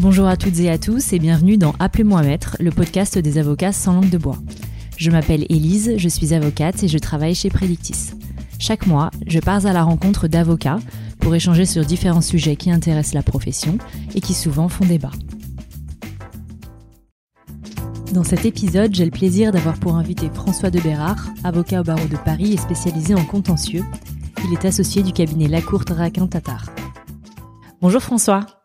Bonjour 0.00 0.28
à 0.28 0.38
toutes 0.38 0.58
et 0.60 0.70
à 0.70 0.78
tous 0.78 1.12
et 1.12 1.18
bienvenue 1.18 1.58
dans 1.58 1.74
Appelez-moi 1.78 2.22
Maître, 2.22 2.56
le 2.58 2.70
podcast 2.70 3.18
des 3.18 3.36
avocats 3.36 3.70
sans 3.70 3.92
langue 3.92 4.08
de 4.08 4.16
bois. 4.16 4.38
Je 4.96 5.10
m'appelle 5.10 5.44
Élise, 5.50 5.92
je 5.98 6.08
suis 6.08 6.32
avocate 6.32 6.82
et 6.82 6.88
je 6.88 6.96
travaille 6.96 7.34
chez 7.34 7.50
Predictis. 7.50 8.12
Chaque 8.58 8.86
mois, 8.86 9.10
je 9.26 9.40
pars 9.40 9.66
à 9.66 9.74
la 9.74 9.82
rencontre 9.82 10.26
d'avocats 10.26 10.78
pour 11.20 11.34
échanger 11.34 11.66
sur 11.66 11.84
différents 11.84 12.22
sujets 12.22 12.56
qui 12.56 12.70
intéressent 12.70 13.12
la 13.12 13.22
profession 13.22 13.76
et 14.14 14.22
qui 14.22 14.32
souvent 14.32 14.70
font 14.70 14.86
débat. 14.86 15.12
Dans 18.14 18.24
cet 18.24 18.46
épisode, 18.46 18.94
j'ai 18.94 19.04
le 19.04 19.10
plaisir 19.10 19.52
d'avoir 19.52 19.78
pour 19.78 19.96
invité 19.96 20.30
François 20.32 20.70
de 20.70 20.80
Bérard, 20.80 21.28
avocat 21.44 21.82
au 21.82 21.84
barreau 21.84 22.08
de 22.08 22.16
Paris 22.16 22.54
et 22.54 22.56
spécialisé 22.56 23.14
en 23.14 23.24
contentieux. 23.26 23.84
Il 24.46 24.54
est 24.54 24.64
associé 24.64 25.02
du 25.02 25.12
cabinet 25.12 25.46
Lacourte 25.46 25.90
Raquin 25.90 26.26
Tatar. 26.26 26.70
Bonjour 27.82 28.00
François. 28.00 28.59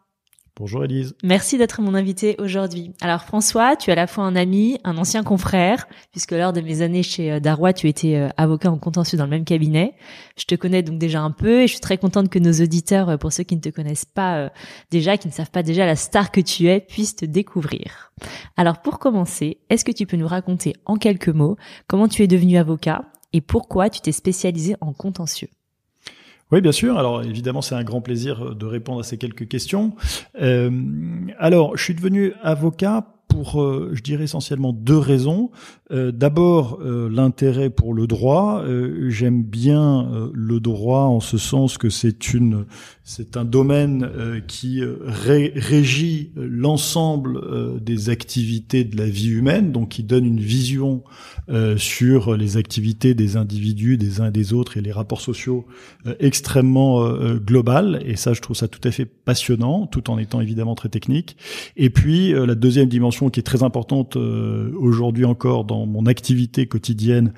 Bonjour 0.57 0.85
Elise. 0.85 1.15
Merci 1.21 1.57
d'être 1.57 1.81
mon 1.81 1.93
invité 1.93 2.37
aujourd'hui. 2.39 2.93
Alors 3.01 3.23
François, 3.23 3.75
tu 3.75 3.89
es 3.89 3.93
à 3.93 3.95
la 3.97 4.07
fois 4.07 4.23
un 4.23 4.37
ami, 4.37 4.79
un 4.85 4.97
ancien 4.97 5.21
confrère, 5.21 5.85
puisque 6.11 6.31
lors 6.31 6.53
de 6.53 6.61
mes 6.61 6.81
années 6.81 7.03
chez 7.03 7.29
euh, 7.29 7.39
Darrois, 7.41 7.73
tu 7.73 7.89
étais 7.89 8.15
euh, 8.15 8.29
avocat 8.37 8.71
en 8.71 8.77
contentieux 8.77 9.17
dans 9.17 9.25
le 9.25 9.31
même 9.31 9.43
cabinet. 9.43 9.95
Je 10.37 10.45
te 10.45 10.55
connais 10.55 10.81
donc 10.81 10.97
déjà 10.97 11.19
un 11.19 11.31
peu 11.31 11.63
et 11.63 11.67
je 11.67 11.73
suis 11.73 11.81
très 11.81 11.97
contente 11.97 12.29
que 12.29 12.39
nos 12.39 12.53
auditeurs, 12.53 13.09
euh, 13.09 13.17
pour 13.17 13.33
ceux 13.33 13.43
qui 13.43 13.57
ne 13.57 13.61
te 13.61 13.67
connaissent 13.67 14.05
pas 14.05 14.49
déjà, 14.91 15.17
qui 15.17 15.27
ne 15.27 15.33
savent 15.33 15.51
pas 15.51 15.61
déjà 15.61 15.85
la 15.85 15.97
star 15.97 16.31
que 16.31 16.39
tu 16.39 16.69
es, 16.69 16.79
puissent 16.79 17.17
te 17.17 17.25
découvrir. 17.25 18.13
Alors 18.55 18.81
pour 18.81 18.97
commencer, 18.97 19.57
est-ce 19.69 19.83
que 19.83 19.91
tu 19.91 20.05
peux 20.05 20.15
nous 20.15 20.27
raconter 20.27 20.73
en 20.85 20.95
quelques 20.95 21.27
mots 21.27 21.57
comment 21.87 22.07
tu 22.07 22.23
es 22.23 22.27
devenu 22.27 22.55
avocat 22.57 23.03
et 23.33 23.41
pourquoi 23.41 23.89
tu 23.89 23.99
t'es 23.99 24.13
spécialisé 24.13 24.77
en 24.79 24.93
contentieux? 24.93 25.49
Oui, 26.51 26.61
bien 26.61 26.71
sûr. 26.71 26.97
Alors 26.97 27.23
évidemment, 27.23 27.61
c'est 27.61 27.75
un 27.75 27.83
grand 27.83 28.01
plaisir 28.01 28.55
de 28.55 28.65
répondre 28.65 28.99
à 28.99 29.03
ces 29.03 29.17
quelques 29.17 29.47
questions. 29.47 29.95
Euh, 30.41 30.71
alors, 31.39 31.75
je 31.77 31.83
suis 31.83 31.95
devenu 31.95 32.33
avocat 32.43 33.07
pour, 33.27 33.61
euh, 33.61 33.91
je 33.93 34.01
dirais 34.01 34.25
essentiellement 34.25 34.71
deux 34.71 34.97
raisons. 34.97 35.51
Euh, 35.91 36.11
D'abord, 36.11 36.79
euh, 36.81 37.09
l'intérêt 37.11 37.69
pour 37.69 37.93
le 37.93 38.07
droit. 38.07 38.63
Euh, 38.65 39.09
j'aime 39.09 39.43
bien 39.43 40.31
le 40.33 40.59
droit 40.59 41.01
en 41.01 41.19
ce 41.19 41.37
sens 41.37 41.77
que 41.77 41.89
c'est 41.89 42.33
une, 42.33 42.65
c'est 43.03 43.37
un 43.37 43.45
domaine 43.45 44.09
qui 44.47 44.81
régit 45.05 46.31
l'ensemble 46.35 47.41
des 47.81 48.09
activités 48.09 48.83
de 48.83 48.97
la 48.97 49.05
vie 49.05 49.29
humaine, 49.29 49.71
donc 49.71 49.89
qui 49.89 50.03
donne 50.03 50.25
une 50.25 50.39
vision 50.39 51.03
sur 51.77 52.35
les 52.35 52.57
activités 52.57 53.13
des 53.13 53.37
individus, 53.37 53.97
des 53.97 54.21
uns 54.21 54.27
et 54.27 54.31
des 54.31 54.53
autres 54.53 54.77
et 54.77 54.81
les 54.81 54.91
rapports 54.91 55.21
sociaux 55.21 55.65
extrêmement 56.19 57.07
global. 57.35 58.01
Et 58.05 58.15
ça, 58.15 58.33
je 58.33 58.41
trouve 58.41 58.55
ça 58.55 58.67
tout 58.67 58.85
à 58.87 58.91
fait 58.91 59.05
passionnant, 59.05 59.87
tout 59.87 60.09
en 60.09 60.17
étant 60.17 60.41
évidemment 60.41 60.75
très 60.75 60.89
technique. 60.89 61.37
Et 61.77 61.89
puis 61.89 62.31
la 62.33 62.55
deuxième 62.55 62.89
dimension 62.89 63.29
qui 63.29 63.39
est 63.39 63.43
très 63.43 63.63
importante 63.63 64.15
aujourd'hui 64.15 65.25
encore 65.25 65.65
dans 65.65 65.74
mon 65.85 66.05
activité 66.05 66.67
quotidienne 66.67 67.33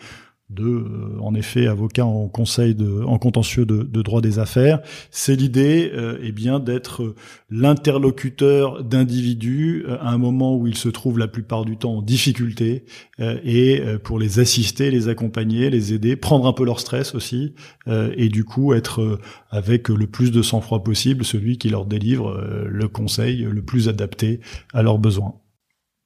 de, 0.50 0.64
euh, 0.64 1.20
en 1.20 1.36
effet, 1.36 1.68
avocat 1.68 2.06
en 2.06 2.30
conseil 2.30 2.74
de, 2.74 3.04
en 3.04 3.18
contentieux 3.18 3.66
de, 3.66 4.02
droit 4.02 4.22
des 4.22 4.40
affaires, 4.40 4.80
c'est 5.12 5.36
l'idée, 5.36 5.92
euh, 5.94 6.18
eh 6.22 6.32
bien, 6.32 6.60
d'être 6.60 7.16
l'interlocuteur 7.50 8.84
d'individus 8.84 9.84
euh, 9.88 9.98
à 10.00 10.12
un 10.12 10.18
moment 10.18 10.56
où 10.56 10.68
ils 10.68 10.78
se 10.78 10.88
trouvent 10.88 11.20
la 11.20 11.28
plupart 11.28 11.66
du 11.66 11.78
temps 11.78 11.98
en 11.98 12.02
difficulté 12.02 12.86
et 13.20 13.82
pour 14.04 14.20
les 14.20 14.40
assister, 14.40 14.92
les 14.92 15.08
accompagner, 15.08 15.72
les 15.72 15.94
aider, 15.94 16.16
prendre 16.16 16.46
un 16.46 16.54
peu 16.54 16.64
leur 16.64 16.80
stress 16.80 17.16
aussi, 17.16 17.56
et 17.88 18.30
du 18.30 18.44
coup 18.44 18.76
être 18.76 19.20
avec 19.50 19.90
le 19.90 20.06
plus 20.06 20.32
de 20.32 20.44
sang-froid 20.44 20.84
possible 20.84 21.26
celui 21.26 21.58
qui 21.58 21.70
leur 21.70 21.86
délivre 21.86 22.40
le 22.68 22.88
conseil 22.88 23.38
le 23.42 23.62
plus 23.64 23.90
adapté 23.90 24.40
à 24.72 24.84
leurs 24.84 25.00
besoins. 25.00 25.34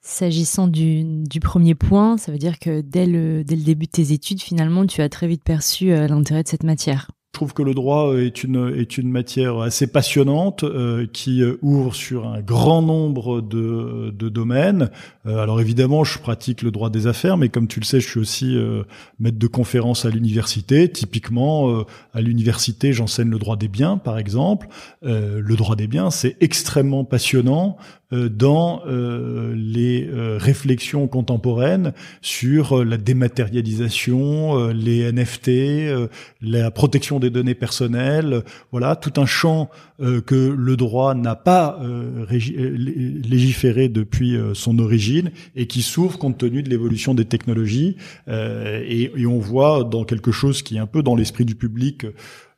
S'agissant 0.04 0.68
du, 0.68 1.04
du, 1.04 1.40
premier 1.40 1.76
point, 1.76 2.18
ça 2.18 2.32
veut 2.32 2.40
dire 2.40 2.58
que 2.58 2.82
dès 2.82 3.06
le, 3.06 3.44
dès 3.44 3.56
le 3.56 3.62
début 3.62 3.86
de 3.86 3.92
tes 3.92 4.14
études, 4.14 4.42
finalement, 4.42 4.88
tu 4.88 5.02
as 5.02 5.10
très 5.10 5.28
vite 5.28 5.44
perçu 5.44 5.92
euh, 5.92 6.08
l'intérêt 6.08 6.42
de 6.42 6.48
cette 6.48 6.64
matière. 6.64 7.12
Je 7.34 7.38
trouve 7.38 7.54
que 7.54 7.64
le 7.64 7.74
droit 7.74 8.18
est 8.18 8.44
une 8.44 8.76
est 8.76 8.98
une 8.98 9.10
matière 9.10 9.60
assez 9.60 9.88
passionnante 9.88 10.66
euh, 10.66 11.08
qui 11.14 11.42
euh, 11.42 11.58
ouvre 11.62 11.96
sur 11.96 12.28
un 12.28 12.42
grand 12.42 12.82
nombre 12.82 13.40
de, 13.40 14.14
de 14.14 14.28
domaines. 14.28 14.90
Euh, 15.26 15.38
alors 15.38 15.62
évidemment, 15.62 16.04
je 16.04 16.20
pratique 16.20 16.62
le 16.62 16.72
droit 16.72 16.90
des 16.90 17.08
affaires, 17.08 17.38
mais 17.38 17.48
comme 17.48 17.70
tu 17.70 17.80
le 17.80 17.86
sais, 17.86 18.02
je 18.02 18.10
suis 18.10 18.20
aussi 18.20 18.58
euh, 18.58 18.84
maître 19.18 19.40
de 19.40 19.48
conférences 19.48 20.04
à 20.04 20.10
l'université. 20.10 20.92
Typiquement, 20.92 21.86
à 22.14 22.20
l'université, 22.20 22.92
j'enseigne 22.92 23.30
le 23.30 23.40
droit 23.40 23.56
des 23.56 23.70
biens, 23.70 23.98
par 23.98 24.18
exemple. 24.18 24.68
le 25.02 25.56
droit 25.56 25.78
des 25.78 25.88
biens, 25.88 26.12
c'est 26.12 26.36
extrêmement 26.42 27.06
passionnant 27.06 27.78
dans 28.12 28.82
les 28.88 30.10
réflexions 30.12 31.08
contemporaines 31.08 31.94
sur 32.22 32.84
la 32.84 32.98
dématérialisation, 32.98 34.70
les 34.70 35.12
NFT, 35.12 36.10
la 36.42 36.72
protection 36.72 37.21
des 37.22 37.30
données 37.30 37.56
personnelles, 37.56 38.44
voilà, 38.72 38.98
tout 38.98 39.14
un 39.22 39.26
champ 39.26 39.70
euh, 40.02 40.20
que 40.20 40.36
le 40.36 40.76
droit 40.76 41.14
n'a 41.14 41.36
pas 41.36 41.80
euh, 41.82 42.26
euh, 42.32 42.76
légiféré 42.76 43.88
depuis 43.88 44.38
son 44.54 44.80
origine 44.80 45.32
et 45.56 45.68
qui 45.68 45.82
s'ouvre 45.82 46.18
compte 46.18 46.38
tenu 46.38 46.64
de 46.64 46.70
l'évolution 46.70 47.14
des 47.14 47.26
technologies. 47.26 47.96
Et, 48.28 49.12
et, 49.16 49.26
on 49.26 49.40
voit 49.40 49.84
dans 49.84 50.04
quelque 50.04 50.32
chose 50.32 50.62
qui 50.62 50.76
est 50.76 50.80
un 50.80 50.88
peu 50.88 51.04
dans 51.04 51.16
l'esprit 51.16 51.46
du 51.46 51.56
public 51.56 52.06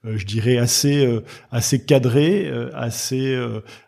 je 0.04 0.26
dirais 0.26 0.58
assez 0.58 1.08
assez 1.52 1.84
cadré, 1.84 2.52
assez 2.74 3.38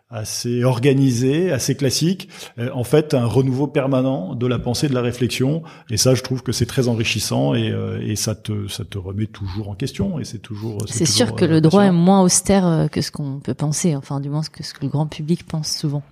assez 0.08 0.62
organisé, 0.62 1.50
assez 1.50 1.74
classique. 1.74 2.28
Euh, 2.58 2.70
en 2.72 2.84
fait, 2.84 3.14
un 3.14 3.26
renouveau 3.26 3.66
permanent 3.66 4.34
de 4.34 4.46
la 4.46 4.58
pensée, 4.58 4.88
de 4.88 4.94
la 4.94 5.02
réflexion. 5.02 5.62
Et 5.90 5.96
ça, 5.96 6.14
je 6.14 6.22
trouve 6.22 6.42
que 6.42 6.52
c'est 6.52 6.66
très 6.66 6.88
enrichissant 6.88 7.54
et, 7.54 7.70
euh, 7.70 8.00
et, 8.00 8.14
ça 8.14 8.34
te 8.34 8.68
ça 8.68 8.84
te 8.84 8.98
remet 8.98 9.26
toujours 9.26 9.68
en 9.68 9.74
question. 9.74 10.20
Et 10.20 10.24
c'est 10.24 10.38
toujours. 10.38 10.78
C'est 10.86 11.06
sûr 11.06 11.34
que 11.34 11.44
le 11.44 11.60
droit 11.60 11.84
est 11.84 11.92
moins 11.92 12.22
austère 12.22 12.88
que 12.90 13.00
ce 13.00 13.10
qu'on 13.10 13.40
peut 13.40 13.54
penser. 13.54 13.96
Enfin, 13.96 14.20
du 14.20 14.28
moins 14.28 14.42
que 14.42 14.62
ce 14.62 14.74
que 14.74 14.84
le 14.84 14.88
grand 14.88 15.06
public 15.06 15.44
pense 15.44 15.76
souvent. 15.76 16.02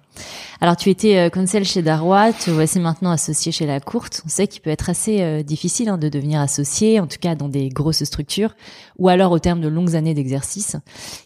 Alors 0.61 0.77
tu 0.77 0.91
étais 0.91 1.19
euh, 1.19 1.31
conseil 1.31 1.65
chez 1.65 1.83
Darrois, 1.83 2.33
tu 2.33 2.51
voici 2.51 2.81
maintenant 2.81 3.11
associé 3.11 3.53
chez 3.53 3.67
la 3.67 3.81
Courte. 3.81 4.23
On 4.25 4.29
sait 4.29 4.47
qu'il 4.47 4.63
peut 4.63 4.71
être 4.71 4.89
assez 4.89 5.21
euh, 5.21 5.43
difficile 5.43 5.89
hein, 5.89 5.99
de 5.99 6.09
devenir 6.09 6.41
associé, 6.41 7.01
en 7.01 7.07
tout 7.07 7.19
cas 7.21 7.35
dans 7.35 7.49
des 7.49 7.69
grosses 7.69 8.05
structures, 8.05 8.55
ou 8.99 9.09
alors 9.09 9.33
au 9.33 9.39
terme 9.39 9.61
de 9.61 9.69
longues 9.69 9.97
années 9.97 10.15
d'exercice. 10.15 10.77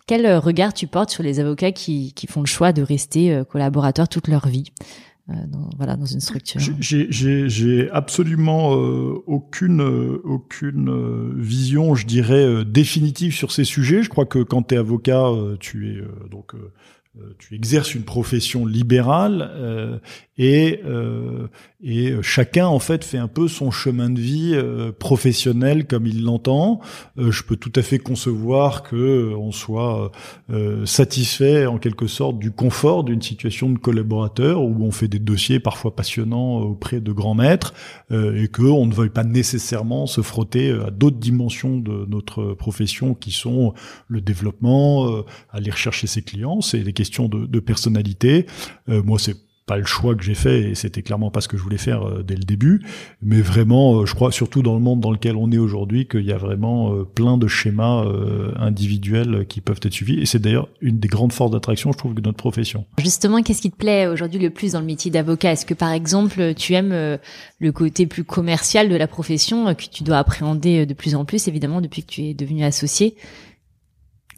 Quel 0.07 0.27
euh, 0.27 0.39
regard 0.41 0.75
tu 0.75 0.87
portes 0.87 1.11
sur 1.11 1.23
les 1.23 1.41
avocats 1.41 1.73
qui, 1.73 2.13
qui 2.15 2.27
font 2.27 2.41
le 2.41 2.47
choix 2.47 2.73
de 2.73 2.83
rester 2.83 3.43
collaborateurs 3.51 4.09
toute 4.09 4.29
leur 4.29 4.49
vie 4.49 4.73
dans, 5.29 5.69
voilà, 5.77 5.97
dans 5.97 6.07
une 6.07 6.21
structure? 6.21 6.61
J'ai 6.81 7.91
absolument 7.93 8.71
aucune 9.27 9.81
aucune 10.25 11.39
vision, 11.39 11.95
je 11.95 12.07
dirais, 12.07 12.65
définitive 12.65 13.35
sur 13.35 13.53
ces 13.53 13.65
sujets. 13.65 14.03
Je 14.03 14.09
crois 14.09 14.27
que 14.27 14.41
quand 14.41 14.63
tu 14.63 14.75
es 14.75 14.79
avocat, 14.79 15.27
tu 15.61 15.91
es 15.91 16.03
donc 16.31 16.55
euh, 16.55 16.73
tu 17.39 17.55
exerces 17.55 17.95
une 17.95 18.05
profession 18.05 18.67
libérale 18.67 19.51
euh, 19.55 19.99
et 20.37 20.81
euh, 20.85 21.49
et 21.81 22.15
chacun 22.23 22.67
en 22.67 22.81
fait 22.81 23.05
fait 23.05 23.19
un 23.19 23.29
peu 23.29 23.47
son 23.47 23.71
chemin 23.71 24.11
de 24.11 24.21
vie 24.21 24.53
euh, 24.55 24.91
professionnel 24.91 25.87
comme 25.87 26.07
il 26.07 26.25
l'entend. 26.25 26.81
Euh, 27.19 27.31
je 27.31 27.45
peux 27.45 27.55
tout 27.55 27.73
à 27.77 27.83
fait 27.83 28.01
concevoir 28.01 28.83
que 28.83 28.97
euh, 28.97 29.37
on 29.37 29.53
soit 29.53 30.11
satisfait 30.85 31.67
en 31.67 31.79
quelque 31.79 32.07
sorte 32.07 32.39
du 32.39 32.51
confort 32.51 33.05
d'une 33.05 33.23
situation 33.23 33.71
de 33.71 33.79
collaborateur 33.79 34.63
où 34.63 34.85
on 34.85 34.91
fait 34.91 35.09
des 35.09 35.19
dossiers 35.19 35.61
parfois 35.61 35.95
passionnants 35.95 36.59
auprès 36.59 37.01
de 37.01 37.13
grands 37.13 37.35
maîtres 37.35 37.75
et 38.11 38.49
que 38.49 38.63
on 38.63 38.87
ne 38.87 38.95
veuille 38.95 39.11
pas 39.11 39.25
nécessairement 39.25 40.07
se 40.07 40.21
frotter 40.21 40.71
à 40.71 40.91
d'autres 40.91 41.19
dimensions 41.19 41.79
de 41.79 42.07
notre 42.07 42.55
profession 42.55 43.15
qui 43.15 43.31
sont 43.31 43.75
le 44.09 44.21
développement, 44.21 45.23
aller 45.51 45.71
rechercher 45.71 46.07
ses 46.07 46.23
clients, 46.23 46.61
c'est 46.61 46.79
les 46.79 46.93
questions 46.93 47.08
de, 47.11 47.47
de 47.47 47.61
personnalité. 47.61 48.47
moi 48.87 49.19
c'est 49.19 49.37
pas 49.69 49.77
le 49.77 49.85
choix 49.85 50.17
que 50.17 50.25
j'ai 50.25 50.35
fait 50.35 50.71
et 50.71 50.75
c'était 50.75 51.03
clairement 51.03 51.31
pas 51.31 51.43
ce 51.43 51.47
que 51.47 51.57
je 51.57 51.63
voulais 51.63 51.79
faire 51.79 52.03
euh, 52.03 52.23
dès 52.27 52.35
le 52.35 52.43
début 52.43 52.83
mais 53.23 53.41
vraiment 53.41 54.01
euh, 54.01 54.07
je 54.07 54.15
crois 54.15 54.33
surtout 54.33 54.63
dans 54.63 54.73
le 54.73 54.81
monde 54.81 55.01
dans 55.01 55.13
lequel 55.13 55.37
on 55.37 55.53
est 55.53 55.59
aujourd'hui 55.59 56.09
qu'il 56.09 56.25
y 56.25 56.33
a 56.33 56.39
vraiment 56.39 56.93
euh, 56.93 57.05
plein 57.05 57.37
de 57.37 57.47
schémas 57.47 58.07
individuels 58.57 59.45
qui 59.47 59.61
peuvent 59.61 59.81
être 59.83 59.93
suivis 59.93 60.21
et 60.21 60.27
c'est 60.27 60.39
d'ailleurs 60.39 60.69
une 60.81 60.99
des 60.99 61.09
grandes 61.09 61.33
forces 61.33 61.51
d'attraction 61.51 61.93
je 61.93 61.99
trouve 61.99 62.15
de 62.15 62.23
notre 62.23 62.39
profession. 62.39 62.87
Justement, 62.99 63.43
qu'est-ce 63.43 63.61
qui 63.61 63.71
te 63.71 63.77
plaît 63.77 64.07
aujourd'hui 64.07 64.41
le 64.41 64.49
plus 64.49 64.73
dans 64.73 64.81
le 64.81 64.87
métier 64.87 65.11
d'avocat? 65.11 65.53
Est-ce 65.53 65.67
que 65.67 65.75
par 65.75 65.93
exemple, 65.93 66.55
tu 66.55 66.73
aimes 66.73 67.19
le 67.59 67.73
côté 67.73 68.07
plus 68.07 68.25
commercial 68.25 68.89
de 68.89 68.97
la 68.97 69.07
profession 69.07 69.75
que 69.75 69.85
tu 69.91 70.05
dois 70.05 70.17
appréhender 70.19 70.87
de 70.87 70.95
plus 70.95 71.15
en 71.15 71.27
plus 71.27 71.49
évidemment 71.49 71.83
depuis 71.83 72.03
que 72.03 72.09
tu 72.09 72.23
es 72.23 72.35
devenu 72.35 72.65
associé? 72.65 73.17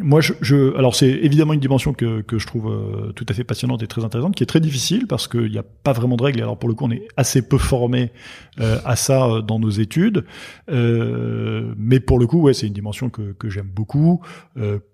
Moi, 0.02 0.20
je, 0.20 0.32
je 0.40 0.76
alors 0.76 0.94
c'est 0.94 1.08
évidemment 1.08 1.52
une 1.52 1.60
dimension 1.60 1.92
que, 1.92 2.22
que 2.22 2.38
je 2.38 2.46
trouve 2.46 2.70
euh, 2.70 3.12
tout 3.12 3.26
à 3.28 3.34
fait 3.34 3.44
passionnante 3.44 3.82
et 3.82 3.86
très 3.86 4.04
intéressante, 4.04 4.34
qui 4.34 4.42
est 4.42 4.46
très 4.46 4.60
difficile 4.60 5.06
parce 5.06 5.28
qu'il 5.28 5.50
n'y 5.50 5.58
a 5.58 5.62
pas 5.62 5.92
vraiment 5.92 6.16
de 6.16 6.22
règles. 6.22 6.40
Alors 6.40 6.58
pour 6.58 6.68
le 6.68 6.74
coup, 6.74 6.86
on 6.86 6.90
est 6.90 7.06
assez 7.16 7.42
peu 7.42 7.58
formé 7.58 8.10
euh, 8.60 8.78
à 8.84 8.96
ça 8.96 9.26
euh, 9.26 9.42
dans 9.42 9.58
nos 9.58 9.70
études, 9.70 10.24
mais 10.68 12.00
pour 12.00 12.18
le 12.18 12.26
coup, 12.26 12.40
ouais, 12.42 12.54
c'est 12.54 12.66
une 12.66 12.72
dimension 12.72 13.10
que, 13.10 13.32
que 13.32 13.48
j'aime 13.48 13.70
beaucoup. 13.72 14.20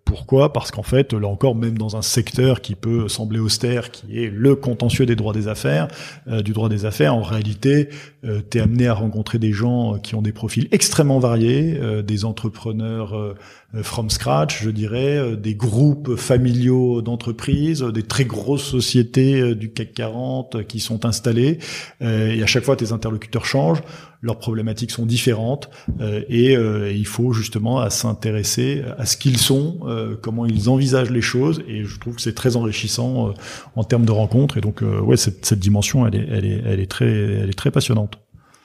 Pourquoi? 0.06 0.54
Parce 0.54 0.70
qu'en 0.70 0.82
fait, 0.82 1.12
là 1.12 1.28
encore, 1.28 1.54
même 1.54 1.76
dans 1.76 1.96
un 1.96 2.02
secteur 2.02 2.62
qui 2.62 2.74
peut 2.74 3.08
sembler 3.08 3.38
austère, 3.38 3.90
qui 3.90 4.22
est 4.22 4.30
le 4.30 4.54
contentieux 4.54 5.04
des 5.04 5.16
droits 5.16 5.34
des 5.34 5.48
affaires, 5.48 5.88
du 6.26 6.52
droit 6.52 6.70
des 6.70 6.86
affaires, 6.86 7.14
en 7.14 7.22
réalité, 7.22 7.90
euh, 8.24 8.40
t'es 8.40 8.60
amené 8.60 8.86
à 8.86 8.94
rencontrer 8.94 9.38
des 9.38 9.52
gens 9.52 9.98
qui 9.98 10.14
ont 10.14 10.22
des 10.22 10.32
profils 10.32 10.68
extrêmement 10.72 11.18
variés, 11.18 11.78
des 12.02 12.24
entrepreneurs 12.24 13.36
from 13.82 14.10
scratch, 14.10 14.62
je 14.62 14.70
dirais, 14.70 15.16
euh, 15.16 15.36
des 15.36 15.54
groupes 15.54 16.16
familiaux 16.16 17.02
d'entreprises, 17.02 17.82
des 17.82 18.02
très 18.02 18.24
grosses 18.24 18.64
sociétés 18.64 19.40
euh, 19.40 19.54
du 19.54 19.70
CAC 19.70 19.92
40 19.92 20.54
euh, 20.54 20.62
qui 20.62 20.80
sont 20.80 21.04
installées. 21.04 21.58
Et 22.00 22.42
à 22.42 22.46
chaque 22.46 22.64
fois, 22.64 22.76
tes 22.76 22.92
interlocuteurs 22.92 23.44
changent, 23.44 23.82
leurs 24.26 24.38
problématiques 24.38 24.90
sont 24.90 25.06
différentes, 25.06 25.70
et 26.00 26.52
il 26.54 27.06
faut 27.06 27.32
justement 27.32 27.88
s'intéresser 27.90 28.82
à 28.98 29.06
ce 29.06 29.16
qu'ils 29.16 29.38
sont, 29.38 29.78
comment 30.22 30.46
ils 30.46 30.68
envisagent 30.68 31.10
les 31.10 31.22
choses. 31.22 31.62
Et 31.68 31.84
je 31.84 31.98
trouve 31.98 32.16
que 32.16 32.22
c'est 32.22 32.34
très 32.34 32.56
enrichissant 32.56 33.34
en 33.74 33.84
termes 33.84 34.04
de 34.04 34.12
rencontres. 34.12 34.58
Et 34.58 34.60
donc, 34.60 34.82
ouais, 34.82 35.16
cette, 35.16 35.46
cette 35.46 35.60
dimension, 35.60 36.06
elle 36.06 36.16
est, 36.16 36.26
elle 36.30 36.44
est, 36.44 36.62
elle 36.66 36.80
est 36.80 36.90
très, 36.90 37.06
elle 37.06 37.48
est 37.48 37.58
très 37.58 37.70
passionnante. 37.70 38.18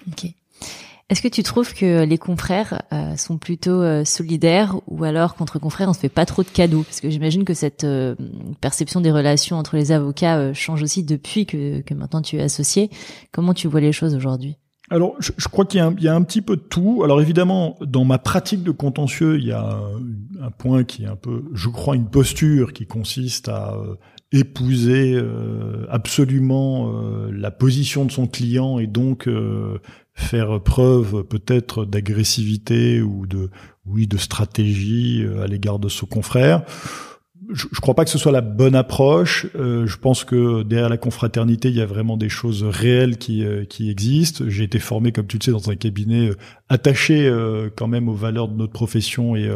Ok. 0.07 0.31
Est-ce 1.11 1.21
que 1.21 1.27
tu 1.27 1.43
trouves 1.43 1.73
que 1.73 2.05
les 2.05 2.17
confrères 2.17 2.83
euh, 2.93 3.17
sont 3.17 3.37
plutôt 3.37 3.81
euh, 3.81 4.05
solidaires 4.05 4.77
ou 4.87 5.03
alors 5.03 5.35
contre 5.35 5.59
confrères 5.59 5.89
on 5.89 5.93
se 5.93 5.99
fait 5.99 6.07
pas 6.07 6.25
trop 6.25 6.41
de 6.41 6.47
cadeaux? 6.47 6.83
Parce 6.83 7.01
que 7.01 7.09
j'imagine 7.09 7.43
que 7.43 7.53
cette 7.53 7.83
euh, 7.83 8.15
perception 8.61 9.01
des 9.01 9.11
relations 9.11 9.57
entre 9.57 9.75
les 9.75 9.91
avocats 9.91 10.53
change 10.53 10.81
aussi 10.81 11.03
depuis 11.03 11.45
que, 11.45 11.81
que, 11.81 11.93
maintenant 11.93 12.21
tu 12.21 12.37
es 12.37 12.41
associé. 12.41 12.89
Comment 13.33 13.53
tu 13.53 13.67
vois 13.67 13.81
les 13.81 13.91
choses 13.91 14.15
aujourd'hui? 14.15 14.55
Alors, 14.91 15.15
je, 15.19 15.47
crois 15.47 15.65
qu'il 15.65 15.79
y, 15.99 16.07
a 16.07 16.15
un 16.15 16.21
petit 16.21 16.41
peu 16.41 16.57
de 16.57 16.61
tout. 16.61 17.01
Alors 17.03 17.21
évidemment, 17.21 17.77
dans 17.79 18.03
ma 18.03 18.17
pratique 18.17 18.61
de 18.61 18.71
contentieux, 18.71 19.39
il 19.39 19.45
y 19.45 19.51
a 19.51 19.79
un, 20.41 20.51
point 20.51 20.83
qui 20.83 21.03
est 21.03 21.07
un 21.07 21.15
peu, 21.15 21.45
je 21.53 21.69
crois, 21.69 21.95
une 21.95 22.09
posture 22.09 22.73
qui 22.73 22.85
consiste 22.85 23.47
à 23.47 23.73
épouser 24.33 25.17
absolument 25.89 26.91
la 27.31 27.51
position 27.51 28.03
de 28.03 28.11
son 28.11 28.27
client 28.27 28.79
et 28.79 28.87
donc 28.87 29.29
faire 30.13 30.61
preuve 30.61 31.23
peut-être 31.23 31.85
d'agressivité 31.85 33.01
ou 33.01 33.25
de 33.25 33.49
oui 33.85 34.07
de 34.07 34.17
stratégie 34.17 35.23
euh, 35.23 35.43
à 35.43 35.47
l'égard 35.47 35.79
de 35.79 35.89
son 35.89 36.05
confrère 36.05 36.63
je, 37.53 37.67
je 37.71 37.79
crois 37.79 37.93
pas 37.93 38.03
que 38.05 38.09
ce 38.09 38.17
soit 38.17 38.31
la 38.31 38.41
bonne 38.41 38.75
approche. 38.75 39.47
Euh, 39.55 39.85
je 39.87 39.97
pense 39.97 40.23
que 40.23 40.63
derrière 40.63 40.89
la 40.89 40.97
confraternité, 40.97 41.69
il 41.69 41.75
y 41.75 41.81
a 41.81 41.85
vraiment 41.85 42.17
des 42.17 42.29
choses 42.29 42.63
réelles 42.63 43.17
qui, 43.17 43.43
euh, 43.43 43.65
qui 43.65 43.89
existent. 43.89 44.45
J'ai 44.47 44.63
été 44.63 44.79
formé, 44.79 45.11
comme 45.11 45.27
tu 45.27 45.37
le 45.37 45.43
sais, 45.43 45.51
dans 45.51 45.69
un 45.69 45.75
cabinet 45.75 46.29
euh, 46.29 46.37
attaché 46.69 47.27
euh, 47.27 47.69
quand 47.75 47.87
même 47.87 48.07
aux 48.07 48.13
valeurs 48.13 48.47
de 48.47 48.55
notre 48.55 48.71
profession 48.71 49.35
et, 49.35 49.49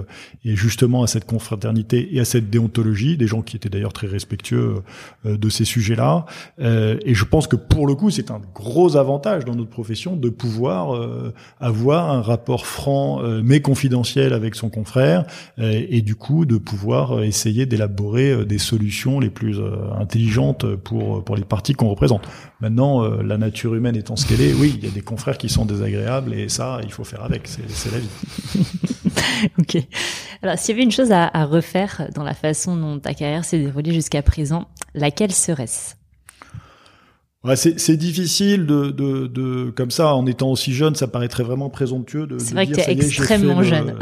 et, 0.44 0.56
justement 0.56 1.04
à 1.04 1.08
cette 1.08 1.26
confraternité 1.26 2.10
et 2.16 2.20
à 2.20 2.26
cette 2.26 2.50
déontologie. 2.50 3.18
Des 3.18 3.28
gens 3.28 3.42
qui 3.42 3.56
étaient 3.56 3.70
d'ailleurs 3.70 3.94
très 3.94 4.08
respectueux 4.08 4.82
de 5.24 5.50
ces 5.50 5.64
sujets-là. 5.64 6.26
et 6.60 7.14
je 7.14 7.26
pense 7.26 7.48
que 7.48 7.56
pour 7.56 7.88
le 7.88 7.96
coup, 7.96 8.10
c'est 8.10 8.32
un 8.32 8.42
gros 8.54 8.98
avantage 8.98 9.46
dans 9.46 9.56
notre 9.56 9.70
profession 9.70 10.16
de 10.16 10.30
pouvoir 10.30 11.34
avoir 11.60 12.12
un 12.12 12.22
rapport 12.22 12.66
franc 12.66 13.22
mais 13.44 13.62
confidentiel 13.62 14.34
avec 14.34 14.56
son 14.56 14.70
confrère 14.70 15.26
et 15.58 16.02
du 16.02 16.16
coup 16.16 16.46
de 16.46 16.58
pouvoir 16.58 17.24
essayer 17.24 17.66
d'élaborer 17.66 17.85
élaborer 17.86 18.32
euh, 18.32 18.46
des 18.46 18.58
solutions 18.58 19.20
les 19.20 19.30
plus 19.30 19.60
euh, 19.60 19.92
intelligentes 20.00 20.76
pour 20.76 21.24
pour 21.24 21.36
les 21.36 21.44
parties 21.44 21.74
qu'on 21.74 21.90
représente. 21.90 22.28
Maintenant, 22.60 23.04
euh, 23.04 23.22
la 23.22 23.38
nature 23.38 23.76
humaine 23.76 23.96
étant 23.96 24.16
ce 24.16 24.26
qu'elle 24.26 24.42
est, 24.42 24.54
oui, 24.54 24.76
il 24.78 24.86
y 24.86 24.88
a 24.88 24.92
des 24.92 25.02
confrères 25.02 25.38
qui 25.38 25.50
sont 25.50 25.66
désagréables 25.66 26.34
et 26.34 26.50
ça, 26.50 26.80
il 26.84 26.92
faut 26.92 27.04
faire 27.04 27.24
avec. 27.24 27.48
C'est 27.48 27.92
la 27.92 28.00
vie. 28.00 28.10
ok. 29.60 29.78
Alors, 30.42 30.58
s'il 30.58 30.76
y 30.76 30.78
avait 30.78 30.84
une 30.84 30.92
chose 30.92 31.12
à, 31.12 31.30
à 31.34 31.46
refaire 31.46 32.10
dans 32.14 32.24
la 32.24 32.34
façon 32.34 32.76
dont 32.76 33.00
ta 33.00 33.14
carrière 33.14 33.46
s'est 33.46 33.60
déroulée 33.60 33.94
jusqu'à 33.94 34.22
présent, 34.22 34.68
laquelle 34.94 35.32
serait-ce? 35.32 35.96
C'est 37.56 37.98
difficile 37.98 38.66
de, 38.66 38.90
de, 38.90 39.28
de, 39.28 39.70
comme 39.70 39.92
ça, 39.92 40.16
en 40.16 40.26
étant 40.26 40.50
aussi 40.52 40.74
jeune, 40.74 40.96
ça 40.96 41.08
paraîtrait 41.08 41.44
vraiment 41.44 41.70
présomptueux 41.70 42.26
de. 42.26 42.40
C'est 42.40 42.54
vrai 42.56 42.66
que 42.66 42.74
tu 42.74 42.80
es 42.80 42.92
extrêmement 42.92 43.62
jeune. 43.62 43.96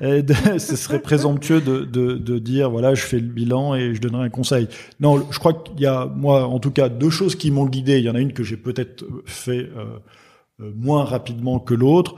ce 0.58 0.76
serait 0.76 1.00
présomptueux 1.00 1.60
de, 1.60 1.80
de, 1.80 2.14
de, 2.14 2.38
dire 2.38 2.70
voilà, 2.70 2.94
je 2.94 3.02
fais 3.02 3.18
le 3.18 3.26
bilan 3.26 3.74
et 3.74 3.94
je 3.94 4.00
donnerai 4.00 4.26
un 4.26 4.30
conseil. 4.30 4.68
Non, 5.00 5.26
je 5.30 5.38
crois 5.38 5.54
qu'il 5.54 5.80
y 5.80 5.86
a 5.86 6.06
moi, 6.06 6.46
en 6.46 6.60
tout 6.60 6.70
cas, 6.70 6.88
deux 6.88 7.10
choses 7.10 7.34
qui 7.34 7.50
m'ont 7.50 7.66
guidé. 7.66 7.98
Il 7.98 8.04
y 8.04 8.10
en 8.10 8.14
a 8.14 8.20
une 8.20 8.32
que 8.32 8.44
j'ai 8.44 8.56
peut-être 8.56 9.04
fait 9.24 9.68
euh, 9.76 9.98
euh 10.60 10.70
moins 10.76 11.04
rapidement 11.04 11.58
que 11.58 11.74
l'autre. 11.74 12.16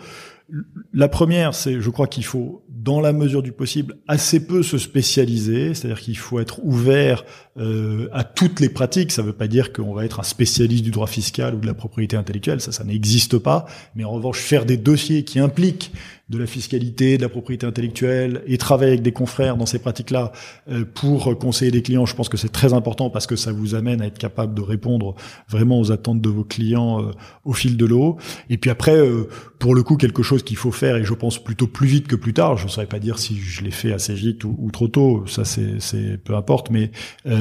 La 0.92 1.08
première, 1.08 1.54
c'est, 1.54 1.80
je 1.80 1.90
crois 1.90 2.06
qu'il 2.06 2.24
faut, 2.24 2.64
dans 2.68 3.00
la 3.00 3.12
mesure 3.12 3.42
du 3.42 3.52
possible, 3.52 3.96
assez 4.06 4.46
peu 4.46 4.62
se 4.62 4.76
spécialiser, 4.76 5.72
c'est-à-dire 5.72 6.00
qu'il 6.00 6.18
faut 6.18 6.38
être 6.38 6.60
ouvert 6.64 7.24
euh, 7.56 8.08
à 8.12 8.24
toutes 8.24 8.60
les 8.60 8.68
pratiques. 8.68 9.10
Ça 9.10 9.22
ne 9.22 9.28
veut 9.28 9.32
pas 9.32 9.48
dire 9.48 9.72
qu'on 9.72 9.94
va 9.94 10.04
être 10.04 10.20
un 10.20 10.24
spécialiste 10.24 10.84
du 10.84 10.90
droit 10.90 11.06
fiscal 11.06 11.54
ou 11.54 11.60
de 11.60 11.66
la 11.66 11.74
propriété 11.74 12.16
intellectuelle, 12.16 12.60
ça, 12.60 12.72
ça 12.72 12.84
n'existe 12.84 13.38
pas. 13.38 13.64
Mais 13.94 14.04
en 14.04 14.10
revanche, 14.10 14.38
faire 14.38 14.66
des 14.66 14.76
dossiers 14.76 15.24
qui 15.24 15.38
impliquent 15.38 15.92
de 16.30 16.38
la 16.38 16.46
fiscalité, 16.46 17.18
de 17.18 17.22
la 17.22 17.28
propriété 17.28 17.66
intellectuelle 17.66 18.42
et 18.46 18.56
travailler 18.56 18.92
avec 18.92 19.02
des 19.02 19.12
confrères 19.12 19.58
dans 19.58 19.66
ces 19.66 19.78
pratiques-là 19.78 20.32
euh, 20.70 20.84
pour 20.86 21.38
conseiller 21.38 21.70
des 21.70 21.82
clients, 21.82 22.06
je 22.06 22.14
pense 22.14 22.30
que 22.30 22.38
c'est 22.38 22.48
très 22.48 22.72
important 22.72 23.10
parce 23.10 23.26
que 23.26 23.36
ça 23.36 23.52
vous 23.52 23.74
amène 23.74 24.00
à 24.00 24.06
être 24.06 24.16
capable 24.16 24.54
de 24.54 24.62
répondre 24.62 25.14
vraiment 25.48 25.78
aux 25.78 25.92
attentes 25.92 26.22
de 26.22 26.28
vos 26.30 26.44
clients 26.44 27.02
euh, 27.02 27.10
au 27.44 27.52
fil 27.52 27.76
de 27.76 27.84
l'eau. 27.84 28.16
Et 28.48 28.56
puis 28.56 28.70
après, 28.70 28.96
euh, 28.96 29.28
pour 29.58 29.74
le 29.74 29.82
coup, 29.82 29.96
quelque 29.96 30.22
chose 30.22 30.42
qu'il 30.42 30.56
faut 30.56 30.72
faire 30.72 30.96
et 30.96 31.04
je 31.04 31.12
pense 31.12 31.42
plutôt 31.42 31.66
plus 31.66 31.88
vite 31.88 32.08
que 32.08 32.16
plus 32.16 32.32
tard. 32.32 32.56
Je 32.56 32.64
ne 32.64 32.70
saurais 32.70 32.86
pas 32.86 33.00
dire 33.00 33.18
si 33.18 33.36
je 33.36 33.62
l'ai 33.62 33.70
fait 33.70 33.92
assez 33.92 34.14
vite 34.14 34.44
ou, 34.44 34.56
ou 34.58 34.70
trop 34.70 34.88
tôt. 34.88 35.26
Ça, 35.26 35.44
c'est 35.44 36.18
peu 36.24 36.34
importe, 36.36 36.70
mais 36.70 36.90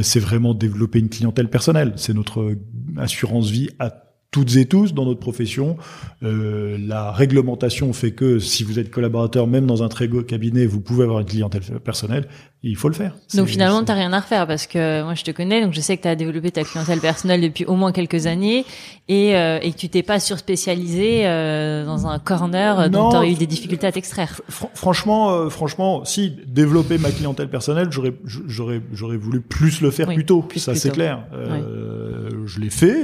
c'est 0.02 0.20
vraiment 0.20 0.54
développer 0.54 1.00
une 1.00 1.10
clientèle 1.10 1.50
personnelle. 1.50 1.94
C'est 1.96 2.14
notre 2.14 2.56
assurance 2.98 3.50
vie 3.50 3.70
à 3.80 4.03
toutes 4.34 4.56
et 4.56 4.66
tous 4.66 4.94
dans 4.94 5.06
notre 5.06 5.20
profession. 5.20 5.78
Euh, 6.24 6.76
la 6.80 7.12
réglementation 7.12 7.94
fait 7.94 8.12
que 8.12 8.40
si 8.40 8.64
vous 8.64 8.80
êtes 8.80 8.90
collaborateur, 8.90 9.46
même 9.46 9.68
dans 9.68 9.84
un 9.84 9.90
très 9.90 10.08
beau 10.08 10.24
cabinet, 10.24 10.66
vous 10.66 10.82
pouvez 10.82 11.04
avoir 11.04 11.20
une 11.20 11.28
clientèle 11.28 11.62
personnelle. 11.84 12.28
il 12.64 12.76
faut 12.76 12.88
le 12.88 12.96
faire. 12.96 13.14
Donc 13.36 13.48
finalement, 13.48 13.84
t'as 13.84 13.94
rien 13.94 14.12
à 14.12 14.20
refaire 14.20 14.48
parce 14.48 14.66
que 14.66 15.04
moi 15.04 15.14
je 15.14 15.24
te 15.24 15.32
connais, 15.32 15.62
donc 15.62 15.74
je 15.74 15.82
sais 15.82 15.98
que 15.98 16.02
tu 16.02 16.08
as 16.08 16.16
développé 16.16 16.50
ta 16.50 16.64
clientèle 16.64 17.00
personnelle 17.00 17.42
depuis 17.42 17.66
au 17.66 17.76
moins 17.76 17.92
quelques 17.92 18.26
années 18.26 18.66
et, 19.08 19.36
euh, 19.36 19.60
et 19.62 19.72
que 19.72 19.78
tu 19.78 19.90
t'es 19.90 20.02
pas 20.02 20.20
surspécialisé 20.20 21.28
euh, 21.28 21.86
dans 21.86 22.08
un 22.08 22.18
corner 22.18 22.90
dont 22.90 23.22
tu 23.22 23.28
eu 23.28 23.36
des 23.36 23.46
difficultés 23.48 23.86
à 23.86 23.92
t'extraire. 23.92 24.42
franchement, 24.74 25.32
euh, 25.32 25.50
franchement, 25.50 26.06
si 26.06 26.34
développer 26.48 26.98
ma 26.98 27.12
clientèle 27.12 27.50
personnelle, 27.50 27.90
j'aurais 27.92 28.16
j'aurais 28.26 28.82
j'aurais 28.94 29.18
voulu 29.18 29.42
plus 29.42 29.82
le 29.82 29.92
faire 29.92 30.08
plus 30.08 30.26
tôt. 30.26 30.48
ça 30.56 30.74
c'est 30.74 30.92
clair. 30.92 31.24
Euh, 31.34 32.30
Je 32.46 32.60
l'ai 32.60 32.72
fait. 32.72 33.04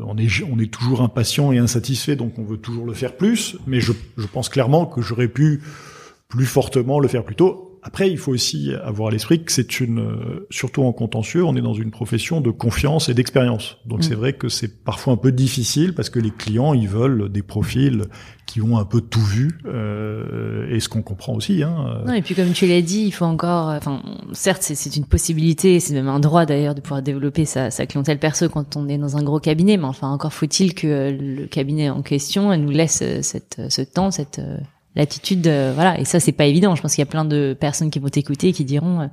On 0.00 0.16
est, 0.18 0.28
on 0.42 0.58
est 0.58 0.72
toujours 0.72 1.02
impatient 1.02 1.52
et 1.52 1.58
insatisfait, 1.58 2.16
donc 2.16 2.38
on 2.38 2.44
veut 2.44 2.56
toujours 2.56 2.86
le 2.86 2.94
faire 2.94 3.16
plus. 3.16 3.56
Mais 3.66 3.80
je 3.80 3.92
pense 4.32 4.48
clairement 4.48 4.86
que 4.86 5.00
j'aurais 5.00 5.28
pu 5.28 5.62
plus 6.28 6.46
fortement 6.46 6.98
le 6.98 7.08
faire 7.08 7.24
plus 7.24 7.36
tôt. 7.36 7.75
Après, 7.86 8.10
il 8.10 8.18
faut 8.18 8.32
aussi 8.32 8.72
avoir 8.82 9.10
à 9.10 9.12
l'esprit 9.12 9.44
que 9.44 9.52
c'est 9.52 9.78
une, 9.78 10.00
euh, 10.00 10.48
surtout 10.50 10.82
en 10.82 10.92
contentieux, 10.92 11.44
on 11.44 11.54
est 11.54 11.62
dans 11.62 11.72
une 11.72 11.92
profession 11.92 12.40
de 12.40 12.50
confiance 12.50 13.08
et 13.08 13.14
d'expérience. 13.14 13.76
Donc 13.86 14.00
mm. 14.00 14.02
c'est 14.02 14.16
vrai 14.16 14.32
que 14.32 14.48
c'est 14.48 14.82
parfois 14.82 15.12
un 15.12 15.16
peu 15.16 15.30
difficile 15.30 15.94
parce 15.94 16.10
que 16.10 16.18
les 16.18 16.32
clients, 16.32 16.74
ils 16.74 16.88
veulent 16.88 17.30
des 17.30 17.44
profils 17.44 18.02
qui 18.44 18.60
ont 18.60 18.76
un 18.76 18.84
peu 18.84 19.00
tout 19.00 19.24
vu, 19.24 19.60
euh, 19.66 20.68
et 20.68 20.80
ce 20.80 20.88
qu'on 20.88 21.02
comprend 21.02 21.34
aussi. 21.34 21.62
Hein. 21.62 22.02
Non, 22.08 22.14
et 22.14 22.22
puis 22.22 22.34
comme 22.34 22.50
tu 22.50 22.66
l'as 22.66 22.82
dit, 22.82 23.04
il 23.06 23.12
faut 23.12 23.24
encore, 23.24 23.68
enfin, 23.68 24.02
certes, 24.32 24.62
c'est 24.62 24.96
une 24.96 25.06
possibilité, 25.06 25.78
c'est 25.78 25.94
même 25.94 26.08
un 26.08 26.18
droit 26.18 26.44
d'ailleurs 26.44 26.74
de 26.74 26.80
pouvoir 26.80 27.02
développer 27.02 27.44
sa, 27.44 27.70
sa, 27.70 27.86
clientèle 27.86 28.18
perso 28.18 28.48
quand 28.48 28.74
on 28.74 28.88
est 28.88 28.98
dans 28.98 29.16
un 29.16 29.22
gros 29.22 29.38
cabinet, 29.38 29.76
mais 29.76 29.84
enfin, 29.84 30.10
encore 30.10 30.32
faut-il 30.32 30.74
que 30.74 31.16
le 31.16 31.46
cabinet 31.46 31.88
en 31.88 32.02
question 32.02 32.56
nous 32.56 32.70
laisse 32.70 33.04
cette, 33.20 33.60
ce 33.68 33.82
temps, 33.82 34.10
cette 34.10 34.40
l'attitude 34.96 35.46
voilà. 35.74 36.00
Et 36.00 36.04
ça 36.04 36.20
c'est 36.20 36.32
pas 36.32 36.46
évident. 36.46 36.74
Je 36.74 36.82
pense 36.82 36.94
qu'il 36.94 37.02
y 37.02 37.08
a 37.08 37.10
plein 37.10 37.24
de 37.24 37.56
personnes 37.58 37.90
qui 37.90 37.98
vont 37.98 38.08
t'écouter 38.08 38.52
qui 38.52 38.64
diront 38.64 39.00
euh, 39.00 39.06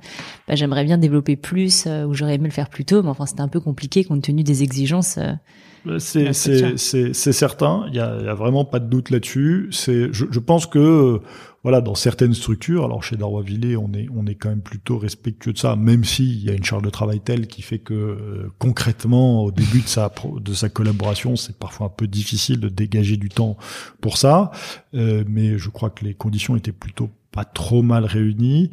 bah, 0.48 0.54
j'aimerais 0.54 0.84
bien 0.84 0.98
développer 0.98 1.36
plus 1.36 1.84
euh, 1.86 2.04
ou 2.04 2.14
j'aurais 2.14 2.34
aimé 2.34 2.46
le 2.46 2.52
faire 2.52 2.68
plus 2.68 2.84
tôt 2.84 3.02
mais 3.02 3.08
enfin 3.08 3.26
c'était 3.26 3.42
un 3.42 3.48
peu 3.48 3.60
compliqué 3.60 4.04
compte 4.04 4.22
tenu 4.22 4.42
des 4.42 4.62
exigences 4.62 5.18
euh, 5.18 5.98
c'est 5.98 6.32
c'est 6.32 6.78
c'est 6.78 7.32
certain. 7.32 7.84
Il 7.88 7.94
y 7.94 8.00
a, 8.00 8.18
y 8.22 8.28
a, 8.28 8.34
vraiment 8.34 8.64
pas 8.64 8.78
de 8.78 8.86
doute 8.86 9.10
là-dessus. 9.10 9.68
C'est 9.70 10.08
je, 10.12 10.24
je 10.30 10.40
pense 10.40 10.66
que 10.66 11.20
voilà, 11.64 11.80
dans 11.80 11.94
certaines 11.94 12.34
structures, 12.34 12.84
alors 12.84 13.02
chez 13.02 13.16
Darrois-Villers, 13.16 13.78
on 13.78 13.90
est, 13.94 14.06
on 14.14 14.26
est 14.26 14.34
quand 14.34 14.50
même 14.50 14.60
plutôt 14.60 14.98
respectueux 14.98 15.54
de 15.54 15.58
ça, 15.58 15.76
même 15.76 16.04
s'il 16.04 16.44
y 16.44 16.50
a 16.50 16.52
une 16.52 16.62
charge 16.62 16.82
de 16.82 16.90
travail 16.90 17.20
telle 17.20 17.46
qui 17.46 17.62
fait 17.62 17.78
que 17.78 17.94
euh, 17.94 18.52
concrètement, 18.58 19.44
au 19.44 19.50
début 19.50 19.80
de 19.80 19.88
sa, 19.88 20.12
de 20.40 20.52
sa 20.52 20.68
collaboration, 20.68 21.36
c'est 21.36 21.56
parfois 21.56 21.86
un 21.86 21.90
peu 21.90 22.06
difficile 22.06 22.60
de 22.60 22.68
dégager 22.68 23.16
du 23.16 23.30
temps 23.30 23.56
pour 24.02 24.18
ça. 24.18 24.50
Euh, 24.94 25.24
mais 25.26 25.56
je 25.56 25.70
crois 25.70 25.88
que 25.88 26.04
les 26.04 26.12
conditions 26.12 26.54
étaient 26.54 26.70
plutôt 26.70 27.08
pas 27.34 27.44
trop 27.44 27.82
mal 27.82 28.04
réunis. 28.04 28.70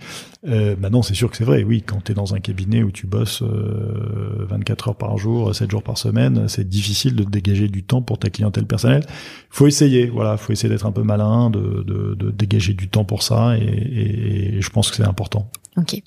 Euh, 0.47 0.75
maintenant, 0.79 1.01
c'est 1.01 1.15
sûr 1.15 1.31
que 1.31 1.37
c'est 1.37 1.43
vrai. 1.43 1.63
Oui, 1.63 1.81
quand 1.81 2.03
tu 2.03 2.11
es 2.11 2.15
dans 2.15 2.35
un 2.35 2.39
cabinet 2.39 2.83
où 2.83 2.91
tu 2.91 3.07
bosses 3.07 3.41
24 3.41 4.89
heures 4.89 4.95
par 4.95 5.17
jour, 5.17 5.53
7 5.53 5.69
jours 5.69 5.83
par 5.83 5.97
semaine, 5.97 6.47
c'est 6.47 6.69
difficile 6.69 7.15
de 7.15 7.23
dégager 7.23 7.67
du 7.67 7.83
temps 7.83 8.01
pour 8.01 8.19
ta 8.19 8.29
clientèle 8.29 8.65
personnelle. 8.65 9.05
Faut 9.49 9.67
essayer. 9.67 10.07
Voilà, 10.07 10.37
faut 10.37 10.53
essayer 10.53 10.69
d'être 10.69 10.85
un 10.85 10.91
peu 10.91 11.03
malin, 11.03 11.49
de, 11.49 11.83
de, 11.83 12.15
de, 12.15 12.31
dégager 12.31 12.73
du 12.73 12.87
temps 12.87 13.03
pour 13.03 13.23
ça, 13.23 13.57
et, 13.57 14.57
et 14.57 14.61
je 14.61 14.69
pense 14.69 14.91
que 14.91 14.97
c'est 14.97 15.07
important. 15.07 15.49
Ok. 15.77 16.01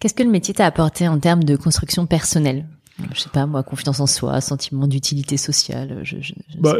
Qu'est-ce 0.00 0.14
que 0.14 0.22
le 0.22 0.30
métier 0.30 0.54
t'a 0.54 0.66
apporté 0.66 1.08
en 1.08 1.18
termes 1.18 1.44
de 1.44 1.56
construction 1.56 2.06
personnelle? 2.06 2.66
Je 3.14 3.20
sais 3.20 3.30
pas 3.30 3.46
moi, 3.46 3.62
confiance 3.62 4.00
en 4.00 4.06
soi, 4.06 4.40
sentiment 4.40 4.86
d'utilité 4.86 5.36
sociale. 5.36 6.00
Je, 6.02 6.16
je, 6.20 6.34
bah, 6.58 6.76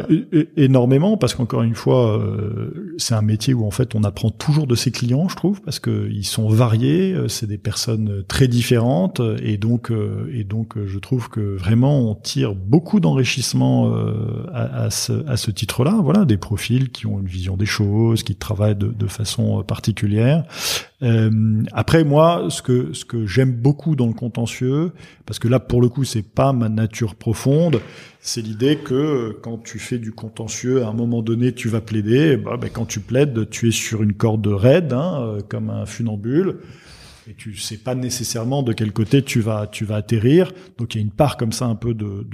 énormément 0.56 1.16
parce 1.16 1.34
qu'encore 1.34 1.62
une 1.62 1.74
fois, 1.74 2.18
euh, 2.18 2.94
c'est 2.98 3.14
un 3.14 3.22
métier 3.22 3.54
où 3.54 3.66
en 3.66 3.70
fait 3.70 3.94
on 3.94 4.04
apprend 4.04 4.30
toujours 4.30 4.66
de 4.66 4.74
ses 4.74 4.90
clients, 4.90 5.28
je 5.28 5.36
trouve, 5.36 5.60
parce 5.62 5.78
que 5.78 6.08
ils 6.10 6.26
sont 6.26 6.48
variés, 6.48 7.12
euh, 7.12 7.28
c'est 7.28 7.46
des 7.46 7.58
personnes 7.58 8.24
très 8.28 8.48
différentes 8.48 9.20
et 9.42 9.56
donc 9.56 9.90
euh, 9.90 10.30
et 10.34 10.44
donc 10.44 10.74
je 10.84 10.98
trouve 10.98 11.28
que 11.28 11.56
vraiment 11.56 12.10
on 12.10 12.14
tire 12.14 12.54
beaucoup 12.54 13.00
d'enrichissement 13.00 13.92
à, 14.52 14.84
à, 14.84 14.90
ce, 14.90 15.26
à 15.28 15.36
ce 15.36 15.50
titre-là. 15.50 15.98
Voilà, 16.02 16.24
des 16.24 16.36
profils 16.36 16.90
qui 16.90 17.06
ont 17.06 17.18
une 17.20 17.26
vision 17.26 17.56
des 17.56 17.66
choses, 17.66 18.22
qui 18.22 18.36
travaillent 18.36 18.76
de, 18.76 18.88
de 18.88 19.06
façon 19.06 19.62
particulière. 19.62 20.44
Euh, 21.02 21.62
après 21.72 22.04
moi, 22.04 22.46
ce 22.48 22.62
que 22.62 22.92
ce 22.92 23.04
que 23.04 23.26
j'aime 23.26 23.52
beaucoup 23.52 23.96
dans 23.96 24.06
le 24.06 24.12
contentieux, 24.12 24.92
parce 25.26 25.38
que 25.38 25.48
là 25.48 25.58
pour 25.58 25.82
le 25.82 25.88
coup 25.88 26.04
c'est 26.04 26.22
pas 26.22 26.52
ma 26.52 26.68
nature 26.68 27.16
profonde, 27.16 27.80
c'est 28.20 28.40
l'idée 28.40 28.76
que 28.76 28.94
euh, 28.94 29.38
quand 29.42 29.58
tu 29.58 29.78
fais 29.80 29.98
du 29.98 30.12
contentieux, 30.12 30.84
à 30.84 30.88
un 30.88 30.92
moment 30.92 31.22
donné 31.22 31.52
tu 31.52 31.68
vas 31.68 31.80
plaider, 31.80 32.36
bah, 32.36 32.56
bah, 32.56 32.68
quand 32.72 32.86
tu 32.86 33.00
plaides, 33.00 33.50
tu 33.50 33.68
es 33.68 33.72
sur 33.72 34.02
une 34.02 34.12
corde 34.12 34.46
raide, 34.46 34.92
hein, 34.92 35.22
euh, 35.22 35.40
comme 35.48 35.70
un 35.70 35.86
funambule 35.86 36.58
et 37.28 37.34
tu 37.34 37.56
sais 37.56 37.78
pas 37.78 37.94
nécessairement 37.94 38.62
de 38.62 38.72
quel 38.72 38.92
côté 38.92 39.22
tu 39.22 39.40
vas 39.40 39.66
tu 39.66 39.84
vas 39.84 39.96
atterrir. 39.96 40.52
Donc 40.78 40.94
il 40.94 40.98
y 40.98 41.00
a 41.00 41.04
une 41.04 41.12
part 41.12 41.36
comme 41.36 41.52
ça 41.52 41.66
un 41.66 41.74
peu 41.76 41.94
de 41.94 42.26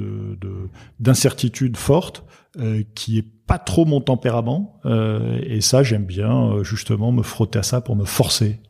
d'incertitude 1.01 1.73
de, 1.73 1.77
forte 1.79 2.25
euh, 2.59 2.83
qui 2.95 3.19
est 3.19 3.27
pas 3.47 3.59
trop 3.59 3.85
mon 3.85 4.01
tempérament. 4.01 4.81
Euh, 4.85 5.41
et 5.43 5.61
ça 5.61 5.83
j'aime 5.83 6.05
bien 6.05 6.53
euh, 6.53 6.65
justement 6.65 7.11
me 7.11 7.23
frotter 7.23 7.59
à 7.59 7.63
ça 7.63 7.81
pour 7.81 7.97
me 7.97 8.05
forcer. 8.05 8.61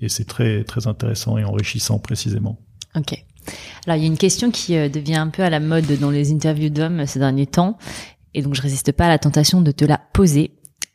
Et 0.00 0.08
c'est 0.08 0.24
très 0.24 0.64
très 0.64 0.86
intéressant 0.86 1.38
et 1.38 1.44
enrichissant 1.44 1.98
précisément. 1.98 2.58
Ok. 2.96 3.24
Alors 3.86 3.96
il 3.96 4.02
y 4.02 4.04
a 4.04 4.08
une 4.08 4.18
question 4.18 4.50
qui 4.50 4.76
euh, 4.76 4.88
devient 4.88 5.16
un 5.16 5.28
peu 5.28 5.42
à 5.42 5.50
la 5.50 5.60
mode 5.60 5.86
dans 6.00 6.10
les 6.10 6.32
interviews 6.32 6.70
d'hommes 6.70 7.06
ces 7.06 7.18
derniers 7.18 7.46
temps, 7.46 7.78
et 8.34 8.42
donc 8.42 8.54
je 8.54 8.62
résiste 8.62 8.92
pas 8.92 9.06
à 9.06 9.08
la 9.08 9.18
tentation 9.18 9.60
de 9.60 9.70
te 9.70 9.84
la 9.84 10.00
poser. 10.12 10.52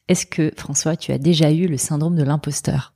Est-ce 0.08 0.26
que 0.26 0.52
François, 0.58 0.98
tu 0.98 1.12
as 1.12 1.18
déjà 1.18 1.52
eu 1.52 1.68
le 1.68 1.78
syndrome 1.78 2.16
de 2.16 2.24
l'imposteur? 2.24 2.94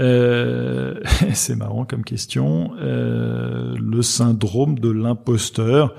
Euh, 0.00 1.00
c'est 1.34 1.56
marrant 1.56 1.84
comme 1.84 2.04
question. 2.04 2.72
Euh, 2.80 3.74
le 3.78 4.02
syndrome 4.02 4.78
de 4.78 4.90
l'imposteur. 4.90 5.94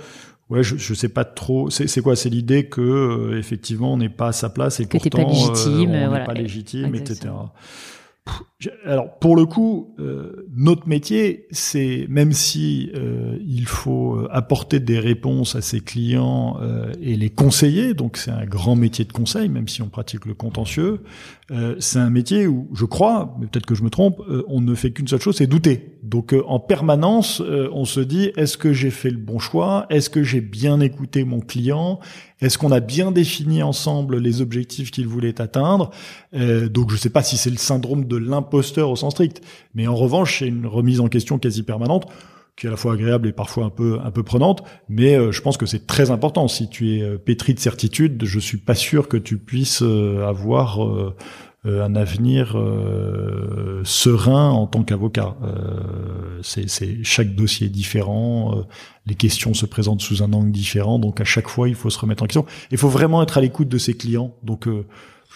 Ouais, 0.50 0.64
je, 0.64 0.78
je 0.78 0.94
sais 0.94 1.10
pas 1.10 1.26
trop. 1.26 1.70
C'est 1.70 2.02
quoi? 2.02 2.16
C'est 2.16 2.30
l'idée 2.30 2.68
que 2.68 2.82
euh, 2.82 3.38
effectivement 3.38 3.94
on 3.94 3.98
n'est 3.98 4.08
pas 4.10 4.30
à 4.30 4.32
sa 4.32 4.50
place 4.50 4.80
et 4.80 4.86
que 4.86 4.98
pourtant 4.98 5.24
pas 5.24 5.30
légitime, 5.30 5.92
on 5.92 6.12
n'est 6.14 6.24
pas 6.24 6.34
légitime, 6.34 6.96
etc. 6.96 7.30
Alors 8.86 9.20
pour 9.20 9.36
le 9.36 9.46
coup, 9.46 9.94
euh, 10.00 10.48
notre 10.56 10.88
métier, 10.88 11.46
c'est 11.52 12.08
même 12.10 12.32
si 12.34 12.90
euh, 12.96 13.38
il 13.46 13.68
faut 13.68 14.16
euh, 14.16 14.28
apporter 14.32 14.80
des 14.80 15.00
réponses 15.00 15.56
à 15.56 15.62
ses 15.62 15.80
clients 15.80 16.58
et 17.02 17.16
les 17.16 17.30
conseiller, 17.30 17.94
donc 17.94 18.18
c'est 18.18 18.32
un 18.32 18.46
grand 18.46 18.76
métier 18.76 19.06
de 19.06 19.12
conseil, 19.12 19.48
même 19.50 19.68
si 19.68 19.82
on 19.82 19.90
pratique 19.90 20.26
le 20.26 20.34
contentieux, 20.34 21.02
c'est 21.80 22.00
un 22.00 22.10
métier 22.10 22.46
où 22.46 22.68
je 22.74 22.84
crois, 22.84 23.38
mais 23.40 23.48
peut-être 23.48 23.66
que 23.66 23.76
je 23.76 23.84
me 23.84 23.90
trompe, 23.90 24.22
on 24.48 24.60
ne 24.60 24.76
fait 24.76 24.92
qu'une 24.92 25.08
seule 25.08 25.22
chose, 25.22 25.38
c'est 25.38 25.48
douter. 25.48 25.98
Donc 26.04 26.36
en 26.46 26.60
permanence, 26.60 27.42
on 27.72 27.86
se 27.86 28.00
dit 28.00 28.32
est-ce 28.36 28.58
que 28.58 28.74
j'ai 28.74 28.92
fait 28.92 29.10
le 29.10 29.18
bon 29.18 29.40
choix? 29.40 29.86
Est-ce 29.90 30.10
que 30.10 30.24
j'ai 30.24 30.42
bien 30.42 30.80
écouté 30.82 31.24
mon 31.24 31.40
client? 31.40 32.00
Est-ce 32.42 32.58
qu'on 32.58 32.72
a 32.72 32.80
bien 32.80 33.12
défini 33.12 33.64
ensemble 33.64 34.18
les 34.18 34.42
objectifs 34.42 34.92
qu'il 34.92 35.08
voulait 35.08 35.42
atteindre 35.42 35.92
euh, 36.36 36.70
Donc 36.70 36.90
je 36.90 36.96
ne 36.96 37.00
sais 37.00 37.10
pas 37.10 37.24
si 37.24 37.38
c'est 37.38 37.50
le 37.50 37.58
syndrome 37.58 38.06
de 38.06 38.18
l'imposteur 38.18 38.90
au 38.90 38.96
sens 38.96 39.14
strict, 39.14 39.42
mais 39.74 39.88
en 39.88 39.96
revanche, 39.96 40.40
c'est 40.40 40.48
une 40.48 40.68
remise 40.68 41.00
en 41.00 41.08
question 41.08 41.40
quasi 41.40 41.64
permanente 41.64 42.08
qui 42.58 42.66
est 42.66 42.70
à 42.70 42.72
la 42.72 42.78
fois 42.78 42.94
agréable 42.94 43.28
et 43.28 43.32
parfois 43.32 43.66
un 43.66 43.70
peu 43.70 44.00
un 44.04 44.10
peu 44.10 44.24
prenante, 44.24 44.64
mais 44.90 45.16
euh, 45.16 45.32
je 45.32 45.42
pense 45.42 45.58
que 45.58 45.68
c'est 45.68 45.86
très 45.86 46.10
important. 46.10 46.48
Si 46.48 46.68
tu 46.68 46.96
es 46.96 47.04
euh, 47.04 47.18
pétri 47.18 47.54
de 47.54 47.60
certitude, 47.60 48.26
je 48.26 48.40
suis 48.40 48.58
pas 48.58 48.76
sûr 48.76 49.08
que 49.08 49.18
tu 49.18 49.38
puisses 49.38 49.84
avoir 49.84 50.84
euh, 50.84 51.16
un 51.68 51.96
avenir 51.96 52.58
euh, 52.58 53.82
serein 53.84 54.50
en 54.50 54.68
tant 54.68 54.84
qu'avocat. 54.84 55.36
Euh, 55.44 56.40
c'est, 56.42 57.04
chaque 57.04 57.36
dossier 57.36 57.68
est 57.68 57.72
différent, 57.72 58.64
les 59.06 59.16
questions 59.16 59.54
se 59.54 59.66
présentent 59.66 60.02
sous 60.02 60.24
un 60.24 60.34
angle 60.34 60.52
différent, 60.52 61.00
donc 61.00 61.22
à 61.22 61.26
chaque 61.26 61.48
fois 61.48 61.70
il 61.70 61.76
faut 61.76 61.90
se 61.90 62.00
remettre 62.00 62.24
en 62.24 62.28
question. 62.28 62.46
Il 62.72 62.78
faut 62.78 62.90
vraiment 62.90 63.22
être 63.24 63.38
à 63.38 63.42
l'écoute 63.42 63.68
de 63.68 63.78
ses 63.78 63.96
clients. 63.96 64.34
Donc 64.44 64.68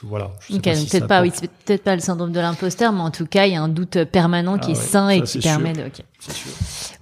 voilà. 0.03 0.31
peut-être 0.49 1.07
pas, 1.07 1.21
oui, 1.21 1.31
peut-être 1.65 1.83
pas 1.83 1.95
le 1.95 2.01
syndrome 2.01 2.31
de 2.31 2.39
l'imposteur, 2.39 2.91
mais 2.91 3.01
en 3.01 3.11
tout 3.11 3.25
cas, 3.25 3.45
il 3.45 3.53
y 3.53 3.55
a 3.55 3.61
un 3.61 3.69
doute 3.69 4.03
permanent 4.05 4.57
qui 4.57 4.71
ah 4.71 4.73
est 4.73 4.75
sain 4.75 5.09
et 5.09 5.21
qui 5.21 5.39
permet 5.39 5.73
de. 5.73 5.83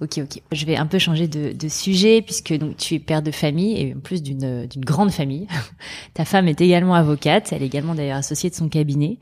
Ok, 0.00 0.18
ok. 0.18 0.42
Je 0.52 0.64
vais 0.64 0.76
un 0.76 0.86
peu 0.86 0.98
changer 0.98 1.28
de, 1.28 1.52
de, 1.52 1.68
sujet 1.68 2.22
puisque 2.22 2.54
donc 2.54 2.78
tu 2.78 2.94
es 2.94 2.98
père 2.98 3.20
de 3.20 3.30
famille 3.30 3.78
et 3.78 3.94
en 3.94 4.00
plus 4.00 4.22
d'une 4.22 4.66
d'une 4.66 4.84
grande 4.84 5.10
famille. 5.10 5.46
Ta 6.14 6.24
femme 6.24 6.48
est 6.48 6.60
également 6.60 6.94
avocate, 6.94 7.52
elle 7.52 7.62
est 7.62 7.66
également 7.66 7.94
d'ailleurs 7.94 8.16
associée 8.16 8.48
de 8.48 8.54
son 8.54 8.68
cabinet. 8.68 9.18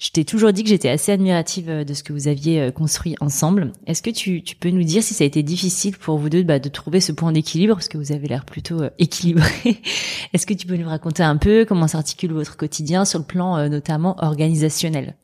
Je 0.00 0.10
t'ai 0.12 0.24
toujours 0.24 0.54
dit 0.54 0.62
que 0.62 0.70
j'étais 0.70 0.88
assez 0.88 1.12
admirative 1.12 1.68
euh, 1.68 1.84
de 1.84 1.92
ce 1.92 2.02
que 2.02 2.14
vous 2.14 2.26
aviez 2.26 2.58
euh, 2.58 2.70
construit 2.70 3.16
ensemble. 3.20 3.72
Est-ce 3.86 4.00
que 4.00 4.08
tu, 4.08 4.42
tu 4.42 4.56
peux 4.56 4.70
nous 4.70 4.82
dire 4.82 5.02
si 5.02 5.12
ça 5.12 5.24
a 5.24 5.26
été 5.26 5.42
difficile 5.42 5.98
pour 5.98 6.16
vous 6.16 6.30
deux 6.30 6.42
bah, 6.42 6.58
de 6.58 6.70
trouver 6.70 7.00
ce 7.00 7.12
point 7.12 7.32
d'équilibre 7.32 7.74
parce 7.74 7.88
que 7.88 7.98
vous 7.98 8.10
avez 8.10 8.26
l'air 8.26 8.46
plutôt 8.46 8.80
euh, 8.80 8.88
équilibré. 8.98 9.46
Est-ce 10.32 10.46
que 10.46 10.54
tu 10.54 10.66
peux 10.66 10.78
nous 10.78 10.88
raconter 10.88 11.22
un 11.22 11.36
peu 11.36 11.66
comment 11.66 11.86
s'articule 11.86 12.32
votre 12.32 12.56
quotidien 12.56 13.04
sur 13.04 13.19
plan 13.22 13.68
notamment 13.68 14.16
organisationnel. 14.22 15.14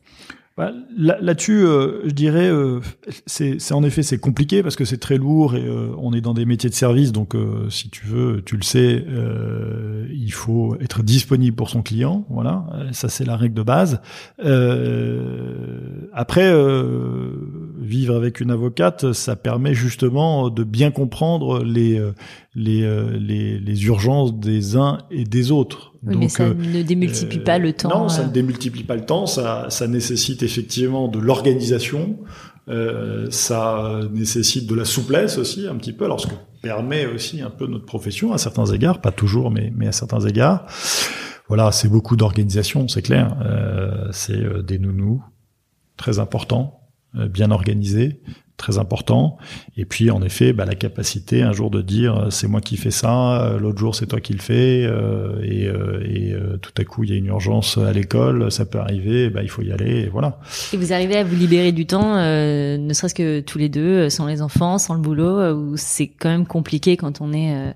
Bah, 0.57 0.71
Là-dessus, 0.97 1.63
euh, 1.63 2.01
je 2.05 2.13
dirais, 2.13 2.47
euh, 2.47 2.79
c'est 3.27 3.71
en 3.71 3.83
effet 3.83 4.01
c'est 4.01 4.17
compliqué 4.17 4.63
parce 4.63 4.75
que 4.75 4.85
c'est 4.85 4.97
très 4.97 5.17
lourd 5.17 5.55
et 5.55 5.63
euh, 5.63 5.91
on 5.99 6.13
est 6.13 6.21
dans 6.21 6.33
des 6.33 6.45
métiers 6.45 6.71
de 6.71 6.73
service, 6.73 7.11
donc 7.11 7.35
si 7.69 7.91
tu 7.91 8.07
veux, 8.07 8.41
tu 8.43 8.57
le 8.57 8.63
sais, 8.63 9.05
il 10.11 10.33
faut 10.33 10.75
être 10.81 11.03
disponible 11.03 11.55
pour 11.55 11.69
son 11.69 11.83
client, 11.83 12.25
voilà, 12.31 12.65
ça 12.91 13.07
c'est 13.07 13.23
la 13.23 13.37
règle 13.37 13.53
de 13.53 13.61
base. 13.61 14.01
après, 16.11 16.51
vivre 17.87 18.15
avec 18.15 18.39
une 18.39 18.51
avocate, 18.51 19.13
ça 19.13 19.35
permet 19.35 19.73
justement 19.73 20.49
de 20.49 20.63
bien 20.63 20.91
comprendre 20.91 21.63
les 21.63 21.99
les, 22.55 22.81
les, 23.19 23.59
les 23.59 23.85
urgences 23.85 24.37
des 24.37 24.75
uns 24.75 24.99
et 25.09 25.23
des 25.23 25.51
autres. 25.51 25.93
Oui, 26.03 26.15
mais 26.17 26.29
ça 26.29 26.53
ne 26.53 26.81
démultiplie 26.83 27.39
pas 27.39 27.57
le 27.57 27.73
temps. 27.73 27.89
Non, 27.89 28.09
ça 28.09 28.25
ne 28.25 28.31
démultiplie 28.31 28.83
pas 28.83 28.95
le 28.95 29.05
temps. 29.05 29.25
Ça, 29.25 29.67
ça 29.69 29.87
nécessite 29.87 30.43
effectivement 30.43 31.07
de 31.07 31.19
l'organisation. 31.19 32.17
Euh, 32.69 33.27
ça 33.31 34.01
nécessite 34.11 34.67
de 34.67 34.75
la 34.75 34.83
souplesse 34.83 35.37
aussi 35.37 35.67
un 35.67 35.75
petit 35.75 35.93
peu, 35.93 36.03
alors 36.03 36.19
ce 36.19 36.27
que 36.27 36.33
permet 36.61 37.05
aussi 37.05 37.41
un 37.41 37.49
peu 37.49 37.65
notre 37.65 37.85
profession 37.85 38.33
à 38.33 38.37
certains 38.37 38.65
égards, 38.65 38.99
pas 38.99 39.11
toujours, 39.11 39.51
mais, 39.51 39.71
mais 39.75 39.87
à 39.87 39.93
certains 39.93 40.19
égards. 40.19 40.65
Voilà, 41.47 41.71
c'est 41.71 41.87
beaucoup 41.87 42.17
d'organisation, 42.17 42.89
c'est 42.89 43.01
clair. 43.01 43.37
Euh, 43.41 44.09
c'est 44.11 44.43
euh, 44.43 44.61
des 44.61 44.79
nounous 44.79 45.23
très 45.95 46.19
importants, 46.19 46.81
euh, 46.81 46.86
bien 47.27 47.51
organisés, 47.51 48.19
très 48.57 48.79
important. 48.79 49.37
Et 49.77 49.85
puis, 49.85 50.11
en 50.11 50.21
effet, 50.21 50.51
bah, 50.51 50.65
la 50.65 50.75
capacité 50.75 51.43
un 51.43 51.53
jour 51.53 51.69
de 51.69 51.81
dire 51.81 52.17
euh, 52.17 52.29
c'est 52.31 52.47
moi 52.47 52.59
qui 52.59 52.75
fais 52.75 52.91
ça, 52.91 53.41
euh, 53.43 53.59
l'autre 53.59 53.77
jour 53.77 53.95
c'est 53.95 54.07
toi 54.07 54.19
qui 54.19 54.33
le 54.33 54.39
fais, 54.39 54.83
euh, 54.85 55.39
et, 55.43 55.65
et 55.65 56.35
tout 56.61 56.71
à 56.77 56.83
coup 56.83 57.03
il 57.03 57.11
y 57.11 57.13
a 57.13 57.15
une 57.15 57.27
urgence 57.27 57.77
à 57.77 57.93
l'école, 57.93 58.51
ça 58.51 58.65
peut 58.65 58.79
arriver, 58.79 59.29
bah, 59.29 59.43
il 59.43 59.49
faut 59.49 59.61
y 59.61 59.71
aller, 59.71 60.01
et 60.01 60.09
voilà. 60.09 60.39
Et 60.73 60.77
vous 60.77 60.91
arrivez 60.91 61.17
à 61.17 61.23
vous 61.23 61.35
libérer 61.35 61.71
du 61.71 61.85
temps, 61.85 62.15
ne 62.15 62.93
serait-ce 62.93 63.15
que 63.15 63.39
tous 63.41 63.57
les 63.57 63.69
deux, 63.69 64.09
sans 64.09 64.25
les 64.25 64.41
enfants, 64.41 64.77
sans 64.77 64.95
le 64.95 65.01
boulot, 65.01 65.53
ou 65.53 65.77
c'est 65.77 66.07
quand 66.07 66.29
même 66.29 66.47
compliqué 66.47 66.97
quand 66.97 67.21
on 67.21 67.31
est 67.33 67.73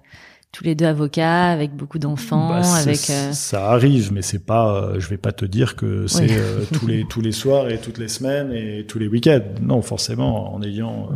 tous 0.52 0.66
les 0.66 0.76
deux 0.76 0.86
avocats 0.86 1.46
avec 1.46 1.76
beaucoup 1.76 1.98
d'enfants 1.98 2.50
bah, 2.50 2.76
avec 2.76 3.10
euh, 3.10 3.32
ça 3.32 3.70
arrive 3.72 4.12
mais 4.12 4.22
c'est 4.22 4.46
pas 4.46 4.76
euh, 4.76 5.00
je 5.00 5.08
vais 5.08 5.18
pas 5.18 5.32
te 5.32 5.46
dire 5.46 5.78
que 5.78 6.08
c'est 6.08 6.32
euh, 6.32 6.66
tous 6.74 6.88
les 6.88 7.06
tous 7.06 7.22
les 7.22 7.32
soirs 7.32 7.70
et 7.70 7.80
toutes 7.80 7.98
les 7.98 8.10
semaines 8.10 8.52
et 8.52 8.86
tous 8.86 9.00
les 9.00 9.08
week-ends. 9.08 9.40
Non 9.62 9.82
forcément 9.82 10.54
en 10.54 10.62
ayant 10.62 11.10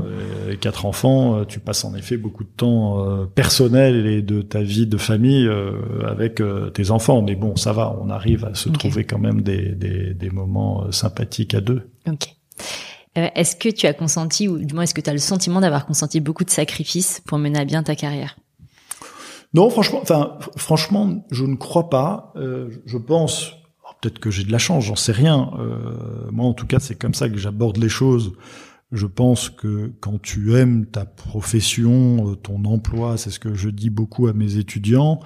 quatre 0.62 0.86
enfants 0.86 1.44
tu 1.46 1.60
passes 1.60 1.84
en 1.84 1.94
effet 1.96 2.18
beaucoup 2.18 2.44
de 2.44 2.50
temps 2.50 3.28
personnel 3.36 4.06
et 4.06 4.22
de 4.22 4.42
ta 4.42 4.62
vie 4.62 4.88
de 4.88 4.98
famille 4.98 5.50
avec 6.06 6.42
tes 6.74 6.92
enfants. 6.92 7.22
Mais 7.22 7.36
bon 7.36 7.56
ça 7.56 7.74
va 7.74 7.98
on 8.02 8.10
arrive 8.10 8.46
à 8.46 8.56
se 8.56 8.70
trouver 8.70 9.04
quand 9.04 9.20
même 9.20 9.42
des 9.42 9.74
des, 9.76 10.14
des 10.14 10.30
moments 10.30 10.92
sympathiques 10.92 11.54
à 11.54 11.62
deux. 11.62 11.90
Ok. 12.08 12.36
Est-ce 13.16 13.56
que 13.56 13.70
tu 13.70 13.88
as 13.88 13.94
consenti 13.94 14.48
ou 14.48 14.60
du 14.60 14.74
moins 14.74 14.84
est-ce 14.84 14.94
que 14.94 15.02
tu 15.02 15.10
as 15.10 15.14
le 15.14 15.20
sentiment 15.20 15.62
d'avoir 15.62 15.86
consenti 15.86 16.20
beaucoup 16.20 16.44
de 16.44 16.50
sacrifices 16.50 17.22
pour 17.26 17.38
mener 17.38 17.60
à 17.60 17.66
bien 17.66 17.82
ta 17.82 17.96
carrière? 17.96 18.36
Non, 19.54 19.70
franchement, 19.70 20.00
enfin, 20.02 20.38
franchement, 20.58 21.26
je 21.32 21.46
ne 21.46 21.56
crois 21.56 21.90
pas. 21.90 22.34
Euh, 22.36 22.70
je 22.86 22.98
pense, 22.98 23.54
peut-être 24.02 24.20
que 24.20 24.32
j'ai 24.32 24.44
de 24.44 24.52
la 24.52 24.58
chance, 24.58 24.86
j'en 24.86 24.96
sais 24.96 25.12
rien. 25.12 25.52
moi, 26.32 26.46
en 26.46 26.54
tout 26.54 26.68
cas, 26.68 26.80
c'est 26.80 26.96
comme 26.96 27.14
ça 27.14 27.30
que 27.30 27.38
j'aborde 27.38 27.78
les 27.78 27.90
choses. 27.90 28.34
Je 28.92 29.08
pense 29.08 29.50
que 29.50 29.92
quand 30.00 30.22
tu 30.22 30.56
aimes 30.56 30.86
ta 30.86 31.06
profession, 31.06 32.36
ton 32.36 32.66
emploi, 32.66 33.18
c'est 33.18 33.32
ce 33.32 33.40
que 33.40 33.54
je 33.54 33.70
dis 33.70 33.90
beaucoup 33.90 34.28
à 34.28 34.34
mes 34.34 34.58
étudiants, 34.58 35.22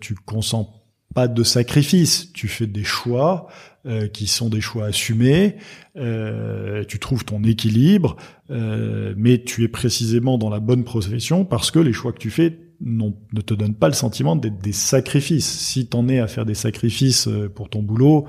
tu 0.00 0.14
consens 0.14 0.80
pas 1.14 1.28
de 1.28 1.42
sacrifice. 1.42 2.32
Tu 2.32 2.48
fais 2.48 2.66
des 2.66 2.84
choix 2.84 3.48
euh, 3.86 4.08
qui 4.08 4.26
sont 4.26 4.48
des 4.48 4.60
choix 4.60 4.86
assumés. 4.86 5.56
Euh, 5.96 6.84
tu 6.84 6.98
trouves 6.98 7.24
ton 7.24 7.42
équilibre, 7.42 8.16
euh, 8.50 9.14
mais 9.16 9.42
tu 9.42 9.64
es 9.64 9.68
précisément 9.68 10.38
dans 10.38 10.50
la 10.50 10.60
bonne 10.60 10.84
profession 10.84 11.44
parce 11.44 11.70
que 11.70 11.78
les 11.78 11.92
choix 11.92 12.12
que 12.12 12.18
tu 12.18 12.30
fais 12.30 12.58
ne 12.80 13.40
te 13.40 13.54
donnent 13.54 13.74
pas 13.74 13.88
le 13.88 13.94
sentiment 13.94 14.36
d'être 14.36 14.60
des 14.60 14.72
sacrifices. 14.72 15.48
Si 15.48 15.86
t'en 15.86 16.08
es 16.08 16.18
à 16.18 16.26
faire 16.26 16.46
des 16.46 16.54
sacrifices 16.54 17.28
pour 17.54 17.68
ton 17.68 17.82
boulot, 17.82 18.26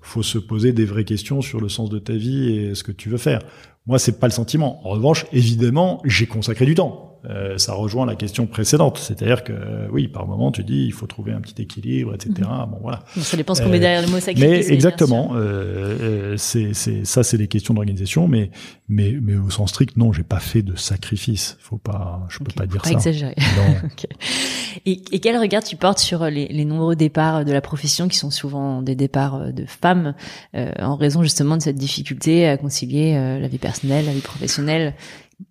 faut 0.00 0.22
se 0.22 0.38
poser 0.38 0.72
des 0.72 0.84
vraies 0.84 1.04
questions 1.04 1.40
sur 1.40 1.60
le 1.60 1.68
sens 1.68 1.90
de 1.90 1.98
ta 1.98 2.12
vie 2.12 2.50
et 2.50 2.74
ce 2.74 2.82
que 2.82 2.92
tu 2.92 3.08
veux 3.08 3.18
faire. 3.18 3.40
Moi, 3.86 3.98
c'est 3.98 4.18
pas 4.18 4.26
le 4.26 4.32
sentiment. 4.32 4.86
En 4.86 4.90
revanche, 4.90 5.26
évidemment, 5.32 6.00
j'ai 6.04 6.26
consacré 6.26 6.66
du 6.66 6.74
temps. 6.74 7.13
Euh, 7.30 7.56
ça 7.56 7.72
rejoint 7.72 8.04
la 8.04 8.16
question 8.16 8.46
précédente, 8.46 8.98
c'est-à-dire 8.98 9.44
que 9.44 9.52
euh, 9.52 9.88
oui, 9.90 10.08
par 10.08 10.26
moment, 10.26 10.52
tu 10.52 10.62
dis 10.62 10.84
il 10.84 10.92
faut 10.92 11.06
trouver 11.06 11.32
un 11.32 11.40
petit 11.40 11.62
équilibre, 11.62 12.14
etc. 12.14 12.32
Mhm. 12.38 12.70
Bon, 12.70 12.78
voilà. 12.82 13.02
Ça 13.16 13.36
dépend 13.36 13.54
ce 13.54 13.62
qu'on 13.62 13.70
met 13.70 13.80
derrière 13.80 14.02
le 14.02 14.08
mot 14.08 14.20
sacrifice. 14.20 14.68
Mais 14.68 14.74
exactement, 14.74 15.30
euh, 15.34 16.34
c'est 16.36 16.74
c'est 16.74 17.06
ça, 17.06 17.22
c'est 17.22 17.38
des 17.38 17.48
questions 17.48 17.72
d'organisation, 17.72 18.28
mais 18.28 18.50
mais 18.88 19.16
mais 19.22 19.36
au 19.36 19.48
sens 19.48 19.70
strict, 19.70 19.96
non, 19.96 20.12
j'ai 20.12 20.22
pas 20.22 20.40
fait 20.40 20.62
de 20.62 20.76
sacrifice. 20.76 21.56
Faut 21.60 21.78
pas, 21.78 22.26
je 22.28 22.38
peux 22.40 22.52
pas 22.54 22.66
dire 22.66 22.82
pas 22.82 22.88
ça. 22.90 22.94
Exagérer. 22.94 23.34
Non. 23.56 23.88
et, 24.86 25.00
et, 25.12 25.20
quel 25.20 25.38
regard 25.38 25.64
tu 25.64 25.76
portes 25.76 26.00
sur 26.00 26.26
les, 26.26 26.48
les, 26.48 26.64
nombreux 26.66 26.96
départs 26.96 27.46
de 27.46 27.52
la 27.52 27.62
profession 27.62 28.06
qui 28.08 28.18
sont 28.18 28.30
souvent 28.30 28.82
des 28.82 28.96
départs 28.96 29.52
de 29.52 29.64
femmes 29.64 30.14
en 30.54 30.96
raison 30.96 31.22
justement 31.22 31.56
de 31.56 31.62
cette 31.62 31.76
difficulté 31.76 32.46
à 32.46 32.58
concilier 32.58 33.14
la 33.14 33.48
vie 33.48 33.58
personnelle, 33.58 34.04
la 34.04 34.12
vie 34.12 34.20
professionnelle 34.20 34.94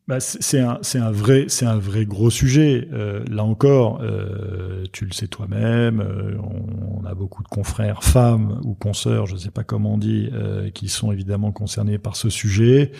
bah, 0.07 0.19
c'est 0.19 0.59
un, 0.59 0.79
un 0.95 1.11
vrai, 1.11 1.45
c'est 1.47 1.65
un 1.65 1.77
vrai 1.77 2.05
gros 2.05 2.29
sujet. 2.29 2.87
Euh, 2.91 3.23
là 3.29 3.43
encore, 3.43 4.01
euh, 4.01 4.83
tu 4.91 5.05
le 5.05 5.13
sais 5.13 5.27
toi-même. 5.27 6.01
Euh, 6.01 6.37
on, 6.41 7.05
a 7.05 7.15
beaucoup 7.15 7.43
de 7.43 7.47
confrères 7.47 8.03
femmes 8.03 8.61
ou 8.63 8.75
consoeurs, 8.75 9.27
je 9.27 9.33
ne 9.33 9.39
sais 9.39 9.51
pas 9.51 9.63
comment 9.63 9.95
on 9.95 9.97
dit, 9.97 10.29
qui 10.73 10.87
sont 10.87 11.11
évidemment 11.11 11.51
concernés 11.51 11.97
par 11.97 12.15
ce 12.15 12.29
sujet. 12.29 12.91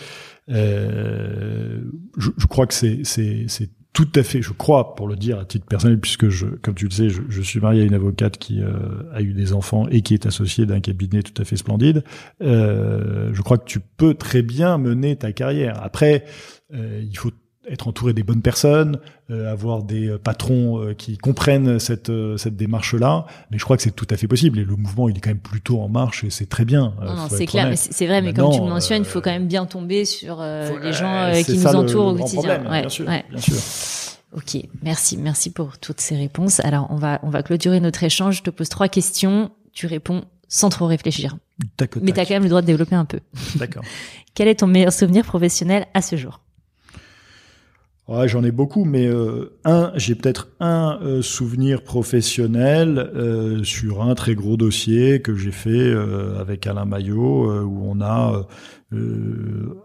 Je, 0.48 1.80
je, 2.18 2.46
crois 2.46 2.66
que 2.66 2.74
c'est 2.74 3.70
tout 3.94 4.08
à 4.16 4.24
fait, 4.24 4.42
je 4.42 4.52
crois, 4.52 4.96
pour 4.96 5.06
le 5.06 5.14
dire 5.14 5.38
à 5.38 5.44
titre 5.44 5.66
personnel, 5.66 6.00
puisque 6.00 6.28
je, 6.28 6.46
comme 6.46 6.74
tu 6.74 6.86
le 6.86 6.90
sais, 6.90 7.08
je, 7.10 7.22
je 7.28 7.40
suis 7.40 7.60
marié 7.60 7.82
à 7.82 7.84
une 7.84 7.94
avocate 7.94 8.38
qui 8.38 8.60
euh, 8.60 8.72
a 9.12 9.22
eu 9.22 9.32
des 9.32 9.52
enfants 9.52 9.86
et 9.88 10.02
qui 10.02 10.14
est 10.14 10.26
associée 10.26 10.66
d'un 10.66 10.80
cabinet 10.80 11.22
tout 11.22 11.40
à 11.40 11.44
fait 11.44 11.54
splendide. 11.54 12.02
Euh, 12.42 13.30
je 13.32 13.40
crois 13.40 13.56
que 13.56 13.66
tu 13.66 13.78
peux 13.78 14.14
très 14.14 14.42
bien 14.42 14.78
mener 14.78 15.14
ta 15.14 15.32
carrière. 15.32 15.80
Après, 15.80 16.24
euh, 16.74 17.04
il 17.08 17.16
faut 17.16 17.30
être 17.68 17.88
entouré 17.88 18.12
des 18.12 18.22
bonnes 18.22 18.42
personnes, 18.42 18.98
euh, 19.30 19.50
avoir 19.50 19.82
des 19.82 20.08
euh, 20.08 20.18
patrons 20.18 20.80
euh, 20.80 20.94
qui 20.94 21.16
comprennent 21.18 21.78
cette 21.78 22.12
cette 22.36 22.56
démarche 22.56 22.94
là. 22.94 23.26
Mais 23.50 23.58
je 23.58 23.64
crois 23.64 23.76
que 23.76 23.82
c'est 23.82 23.94
tout 23.94 24.06
à 24.10 24.16
fait 24.16 24.26
possible. 24.26 24.58
Et 24.58 24.64
le 24.64 24.76
mouvement, 24.76 25.08
il 25.08 25.16
est 25.16 25.20
quand 25.20 25.30
même 25.30 25.38
plutôt 25.38 25.80
en 25.80 25.88
marche 25.88 26.24
et 26.24 26.30
c'est 26.30 26.48
très 26.48 26.64
bien. 26.64 26.94
Non, 27.00 27.14
non 27.14 27.26
c'est 27.30 27.46
clair, 27.46 27.72
c'est 27.76 28.06
vrai. 28.06 28.22
Mais 28.22 28.32
comme 28.32 28.52
tu 28.52 28.60
le 28.60 28.66
mentionnes, 28.66 29.02
il 29.02 29.08
faut 29.08 29.20
quand 29.20 29.32
même 29.32 29.48
bien 29.48 29.66
tomber 29.66 30.04
sur 30.04 30.42
les 30.42 30.92
gens 30.92 31.32
qui 31.44 31.56
nous 31.56 31.66
entourent 31.66 32.06
au 32.06 32.14
quotidien. 32.16 32.62
ouais, 32.70 32.80
bien 32.80 32.88
sûr, 32.88 33.04
bien 33.04 33.40
sûr. 33.40 33.56
Ok, 34.32 34.56
merci, 34.82 35.16
merci 35.16 35.50
pour 35.50 35.78
toutes 35.78 36.00
ces 36.00 36.16
réponses. 36.16 36.58
Alors 36.60 36.88
on 36.90 36.96
va 36.96 37.20
on 37.22 37.30
va 37.30 37.44
clôturer 37.44 37.78
notre 37.78 38.02
échange. 38.02 38.38
Je 38.38 38.42
te 38.42 38.50
pose 38.50 38.68
trois 38.68 38.88
questions. 38.88 39.50
Tu 39.72 39.86
réponds 39.86 40.24
sans 40.48 40.68
trop 40.68 40.86
réfléchir. 40.86 41.36
Mais 42.00 42.12
tu 42.12 42.20
as 42.20 42.26
quand 42.26 42.34
même 42.34 42.42
le 42.42 42.48
droit 42.48 42.62
de 42.62 42.66
développer 42.66 42.94
un 42.94 43.04
peu. 43.04 43.20
D'accord. 43.56 43.84
Quel 44.34 44.48
est 44.48 44.56
ton 44.56 44.66
meilleur 44.66 44.92
souvenir 44.92 45.24
professionnel 45.24 45.86
à 45.94 46.02
ce 46.02 46.16
jour? 46.16 46.40
Ouais, 48.06 48.28
j'en 48.28 48.44
ai 48.44 48.50
beaucoup, 48.50 48.84
mais 48.84 49.06
euh, 49.06 49.56
un, 49.64 49.90
j'ai 49.96 50.14
peut-être 50.14 50.50
un 50.60 50.98
euh, 51.02 51.22
souvenir 51.22 51.82
professionnel 51.82 52.98
euh, 52.98 53.64
sur 53.64 54.02
un 54.02 54.14
très 54.14 54.34
gros 54.34 54.58
dossier 54.58 55.22
que 55.22 55.34
j'ai 55.34 55.52
fait 55.52 55.94
avec 56.38 56.66
Alain 56.66 56.84
Maillot, 56.84 57.64
où 57.64 57.82
on 57.90 58.02
a, 58.02 58.46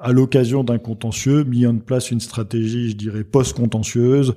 à 0.01 0.11
l'occasion 0.11 0.65
d'un 0.65 0.79
contentieux, 0.79 1.45
mis 1.45 1.65
en 1.65 1.77
place 1.77 2.11
une 2.11 2.19
stratégie, 2.19 2.89
je 2.89 2.97
dirais, 2.97 3.23
post-contentieuse, 3.23 4.35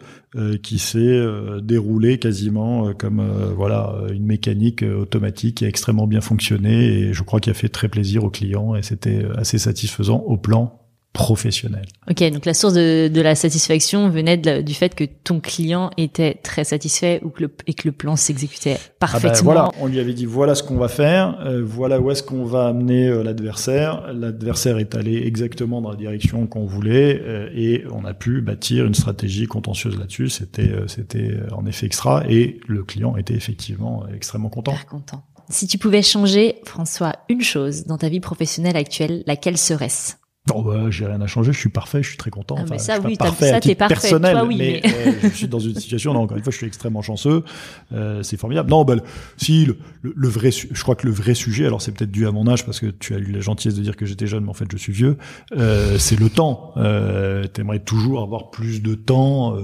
qui 0.62 0.78
s'est 0.78 1.20
déroulée 1.62 2.18
quasiment 2.18 2.92
comme 2.94 3.22
voilà 3.56 3.94
une 4.12 4.24
mécanique 4.24 4.82
automatique 4.82 5.58
qui 5.58 5.64
a 5.64 5.68
extrêmement 5.68 6.06
bien 6.06 6.20
fonctionné, 6.20 6.84
et 6.84 7.12
je 7.12 7.22
crois 7.22 7.40
qu'il 7.40 7.50
a 7.50 7.54
fait 7.54 7.68
très 7.68 7.88
plaisir 7.88 8.22
aux 8.24 8.30
clients, 8.30 8.76
et 8.76 8.82
c'était 8.82 9.24
assez 9.36 9.58
satisfaisant 9.58 10.18
au 10.20 10.36
plan 10.36 10.81
professionnel. 11.12 11.84
Ok, 12.10 12.22
donc 12.30 12.46
la 12.46 12.54
source 12.54 12.72
de, 12.72 13.08
de 13.08 13.20
la 13.20 13.34
satisfaction 13.34 14.08
venait 14.08 14.38
du 14.62 14.74
fait 14.74 14.94
que 14.94 15.04
ton 15.04 15.40
client 15.40 15.90
était 15.98 16.34
très 16.42 16.64
satisfait 16.64 17.20
ou 17.22 17.28
que 17.28 17.42
le, 17.42 17.54
et 17.66 17.74
que 17.74 17.86
le 17.86 17.92
plan 17.92 18.16
s'exécutait 18.16 18.78
parfaitement. 18.98 19.30
Ah 19.30 19.36
ben 19.36 19.42
voilà, 19.42 19.70
on 19.80 19.86
lui 19.86 20.00
avait 20.00 20.14
dit 20.14 20.24
voilà 20.24 20.54
ce 20.54 20.62
qu'on 20.62 20.76
va 20.76 20.88
faire, 20.88 21.38
euh, 21.44 21.62
voilà 21.64 22.00
où 22.00 22.10
est-ce 22.10 22.22
qu'on 22.22 22.44
va 22.44 22.68
amener 22.68 23.08
euh, 23.08 23.22
l'adversaire. 23.22 24.12
L'adversaire 24.12 24.78
est 24.78 24.94
allé 24.94 25.18
exactement 25.26 25.82
dans 25.82 25.90
la 25.90 25.96
direction 25.96 26.46
qu'on 26.46 26.64
voulait 26.64 27.20
euh, 27.22 27.50
et 27.54 27.84
on 27.92 28.04
a 28.06 28.14
pu 28.14 28.40
bâtir 28.40 28.86
une 28.86 28.94
stratégie 28.94 29.46
contentieuse 29.46 29.98
là-dessus. 29.98 30.30
C'était 30.30 30.72
c'était 30.86 31.36
en 31.52 31.66
effet 31.66 31.86
extra 31.86 32.24
et 32.28 32.58
le 32.66 32.84
client 32.84 33.16
était 33.16 33.34
effectivement 33.34 34.04
extrêmement 34.14 34.48
content. 34.48 34.72
Très 34.72 34.86
content. 34.86 35.24
Si 35.50 35.66
tu 35.66 35.76
pouvais 35.76 36.02
changer, 36.02 36.56
François, 36.64 37.16
une 37.28 37.42
chose 37.42 37.84
dans 37.84 37.98
ta 37.98 38.08
vie 38.08 38.20
professionnelle 38.20 38.76
actuelle, 38.76 39.22
laquelle 39.26 39.58
serait-ce? 39.58 40.14
Bon, 40.46 40.60
bah, 40.60 40.90
j'ai 40.90 41.06
rien 41.06 41.20
à 41.20 41.28
changer, 41.28 41.52
je 41.52 41.58
suis 41.58 41.68
parfait, 41.68 42.02
je 42.02 42.08
suis 42.08 42.16
très 42.16 42.30
content. 42.30 42.56
Ah, 42.58 42.62
enfin, 42.64 42.78
ça, 42.78 42.98
oui, 43.04 43.14
parfait 43.14 43.50
ça, 43.50 43.60
t'es 43.60 43.76
parfait. 43.76 43.94
Personnel, 43.94 44.32
Toi, 44.32 44.44
oui, 44.44 44.56
mais, 44.58 44.82
euh, 44.84 45.12
je 45.22 45.28
suis 45.28 45.46
dans 45.46 45.60
une 45.60 45.76
situation, 45.76 46.12
non, 46.14 46.22
encore 46.22 46.36
une 46.36 46.42
fois, 46.42 46.50
je 46.50 46.56
suis 46.56 46.66
extrêmement 46.66 47.00
chanceux. 47.00 47.44
Euh, 47.92 48.24
c'est 48.24 48.36
formidable. 48.36 48.68
Non, 48.68 48.84
bah, 48.84 48.96
si 49.36 49.66
le, 49.66 49.76
le, 50.02 50.28
vrai, 50.28 50.50
je 50.50 50.82
crois 50.82 50.96
que 50.96 51.06
le 51.06 51.12
vrai 51.12 51.34
sujet, 51.34 51.64
alors 51.64 51.80
c'est 51.80 51.92
peut-être 51.92 52.10
dû 52.10 52.26
à 52.26 52.32
mon 52.32 52.48
âge 52.48 52.66
parce 52.66 52.80
que 52.80 52.86
tu 52.86 53.14
as 53.14 53.18
eu 53.18 53.30
la 53.30 53.38
gentillesse 53.38 53.76
de 53.76 53.82
dire 53.82 53.94
que 53.94 54.04
j'étais 54.04 54.26
jeune, 54.26 54.42
mais 54.42 54.50
en 54.50 54.54
fait, 54.54 54.66
je 54.72 54.76
suis 54.76 54.92
vieux. 54.92 55.16
Euh, 55.56 55.96
c'est 55.98 56.18
le 56.18 56.28
temps. 56.28 56.72
Euh, 56.76 57.46
T'aimerais 57.46 57.78
toujours 57.78 58.20
avoir 58.20 58.50
plus 58.50 58.82
de 58.82 58.96
temps, 58.96 59.54
euh, 59.54 59.62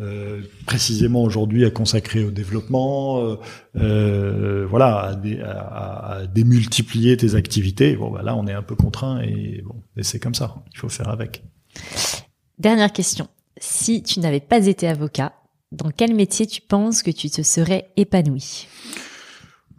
euh, 0.00 0.42
précisément 0.64 1.24
aujourd'hui 1.24 1.64
à 1.64 1.70
consacrer 1.70 2.22
au 2.22 2.30
développement, 2.30 3.36
voilà, 3.74 5.00
à, 5.00 5.14
dé, 5.16 5.40
à, 5.40 6.18
à, 6.18 6.26
démultiplier 6.26 7.16
tes 7.16 7.34
activités. 7.34 7.96
Bon, 7.96 8.12
bah 8.12 8.22
là, 8.22 8.36
on 8.36 8.46
est 8.46 8.52
un 8.52 8.62
peu 8.62 8.76
contraint 8.76 9.20
et 9.22 9.62
bon, 9.64 9.82
et 9.96 10.04
c'est 10.04 10.19
comme 10.20 10.34
ça. 10.34 10.54
Il 10.72 10.78
faut 10.78 10.88
faire 10.88 11.08
avec. 11.08 11.42
Dernière 12.58 12.92
question. 12.92 13.28
Si 13.58 14.02
tu 14.02 14.20
n'avais 14.20 14.40
pas 14.40 14.66
été 14.66 14.86
avocat, 14.86 15.32
dans 15.72 15.90
quel 15.90 16.14
métier 16.14 16.46
tu 16.46 16.60
penses 16.60 17.02
que 17.02 17.10
tu 17.10 17.30
te 17.30 17.42
serais 17.42 17.90
épanoui? 17.96 18.68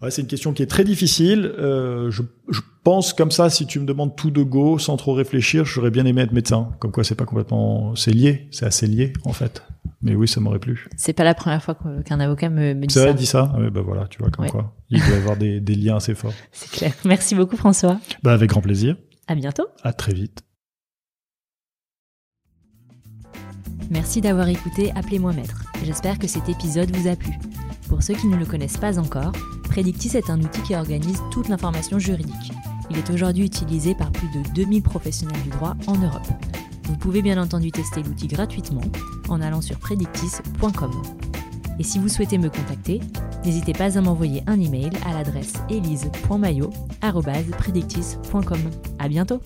C'est 0.09 0.21
une 0.21 0.27
question 0.27 0.51
qui 0.53 0.63
est 0.63 0.67
très 0.67 0.83
difficile. 0.83 1.53
Euh, 1.59 2.09
je, 2.09 2.23
pense 2.83 3.13
comme 3.13 3.29
ça, 3.29 3.51
si 3.51 3.67
tu 3.67 3.79
me 3.79 3.85
demandes 3.85 4.15
tout 4.15 4.31
de 4.31 4.41
go, 4.41 4.79
sans 4.79 4.97
trop 4.97 5.13
réfléchir, 5.13 5.65
j'aurais 5.65 5.91
bien 5.91 6.03
aimé 6.07 6.23
être 6.23 6.31
médecin. 6.31 6.71
Comme 6.79 6.91
quoi, 6.91 7.03
c'est 7.03 7.13
pas 7.13 7.25
complètement, 7.25 7.95
c'est 7.95 8.09
lié, 8.09 8.47
c'est 8.49 8.65
assez 8.65 8.87
lié 8.87 9.13
en 9.23 9.33
fait. 9.33 9.61
Mais 10.01 10.15
oui, 10.15 10.27
ça 10.27 10.39
m'aurait 10.39 10.57
plu. 10.57 10.87
C'est 10.97 11.13
pas 11.13 11.23
la 11.23 11.35
première 11.35 11.61
fois 11.61 11.77
qu'un 12.03 12.19
avocat 12.19 12.49
me, 12.49 12.73
me 12.73 12.87
dit 12.87 12.93
ça. 12.93 13.03
Ça 13.03 13.13
dit 13.13 13.27
ça. 13.27 13.53
Ah 13.55 13.69
bah 13.69 13.81
voilà, 13.81 14.07
tu 14.07 14.17
vois 14.17 14.31
comme 14.31 14.49
quoi. 14.49 14.73
Il 14.89 14.99
doit 14.99 15.09
y 15.09 15.13
avoir 15.13 15.37
des, 15.37 15.59
des 15.59 15.75
liens 15.75 15.97
assez 15.97 16.15
forts. 16.15 16.33
C'est 16.51 16.71
clair. 16.71 16.93
Merci 17.05 17.35
beaucoup, 17.35 17.55
François. 17.55 17.99
Bah 18.23 18.33
avec 18.33 18.49
grand 18.49 18.61
plaisir. 18.61 18.95
À 19.27 19.35
bientôt. 19.35 19.67
À 19.83 19.93
très 19.93 20.13
vite. 20.13 20.43
Merci 23.89 24.21
d'avoir 24.21 24.47
écouté 24.47 24.91
Appelez-moi 24.95 25.33
Maître. 25.33 25.63
J'espère 25.83 26.17
que 26.17 26.27
cet 26.27 26.47
épisode 26.47 26.95
vous 26.95 27.09
a 27.09 27.15
plu. 27.15 27.31
Pour 27.89 28.03
ceux 28.03 28.13
qui 28.13 28.27
ne 28.27 28.37
le 28.37 28.45
connaissent 28.45 28.77
pas 28.77 28.99
encore, 28.99 29.33
Predictis 29.63 30.17
est 30.17 30.29
un 30.29 30.39
outil 30.41 30.61
qui 30.63 30.75
organise 30.75 31.21
toute 31.31 31.47
l'information 31.47 31.97
juridique. 31.97 32.51
Il 32.89 32.97
est 32.97 33.09
aujourd'hui 33.09 33.45
utilisé 33.45 33.95
par 33.95 34.11
plus 34.11 34.27
de 34.29 34.43
2000 34.53 34.83
professionnels 34.83 35.41
du 35.43 35.49
droit 35.49 35.75
en 35.87 35.97
Europe. 35.97 36.27
Vous 36.83 36.97
pouvez 36.97 37.21
bien 37.21 37.41
entendu 37.41 37.71
tester 37.71 38.03
l'outil 38.03 38.27
gratuitement 38.27 38.81
en 39.29 39.39
allant 39.39 39.61
sur 39.61 39.79
predictis.com. 39.79 40.91
Et 41.79 41.83
si 41.83 41.99
vous 41.99 42.09
souhaitez 42.09 42.37
me 42.37 42.49
contacter, 42.49 42.99
n'hésitez 43.45 43.71
pas 43.73 43.97
à 43.97 44.01
m'envoyer 44.01 44.43
un 44.47 44.59
email 44.59 44.91
à 45.05 45.13
l'adresse 45.13 45.53
elise.mayo.predictis.com. 45.69 48.59
À 48.99 49.07
bientôt! 49.07 49.41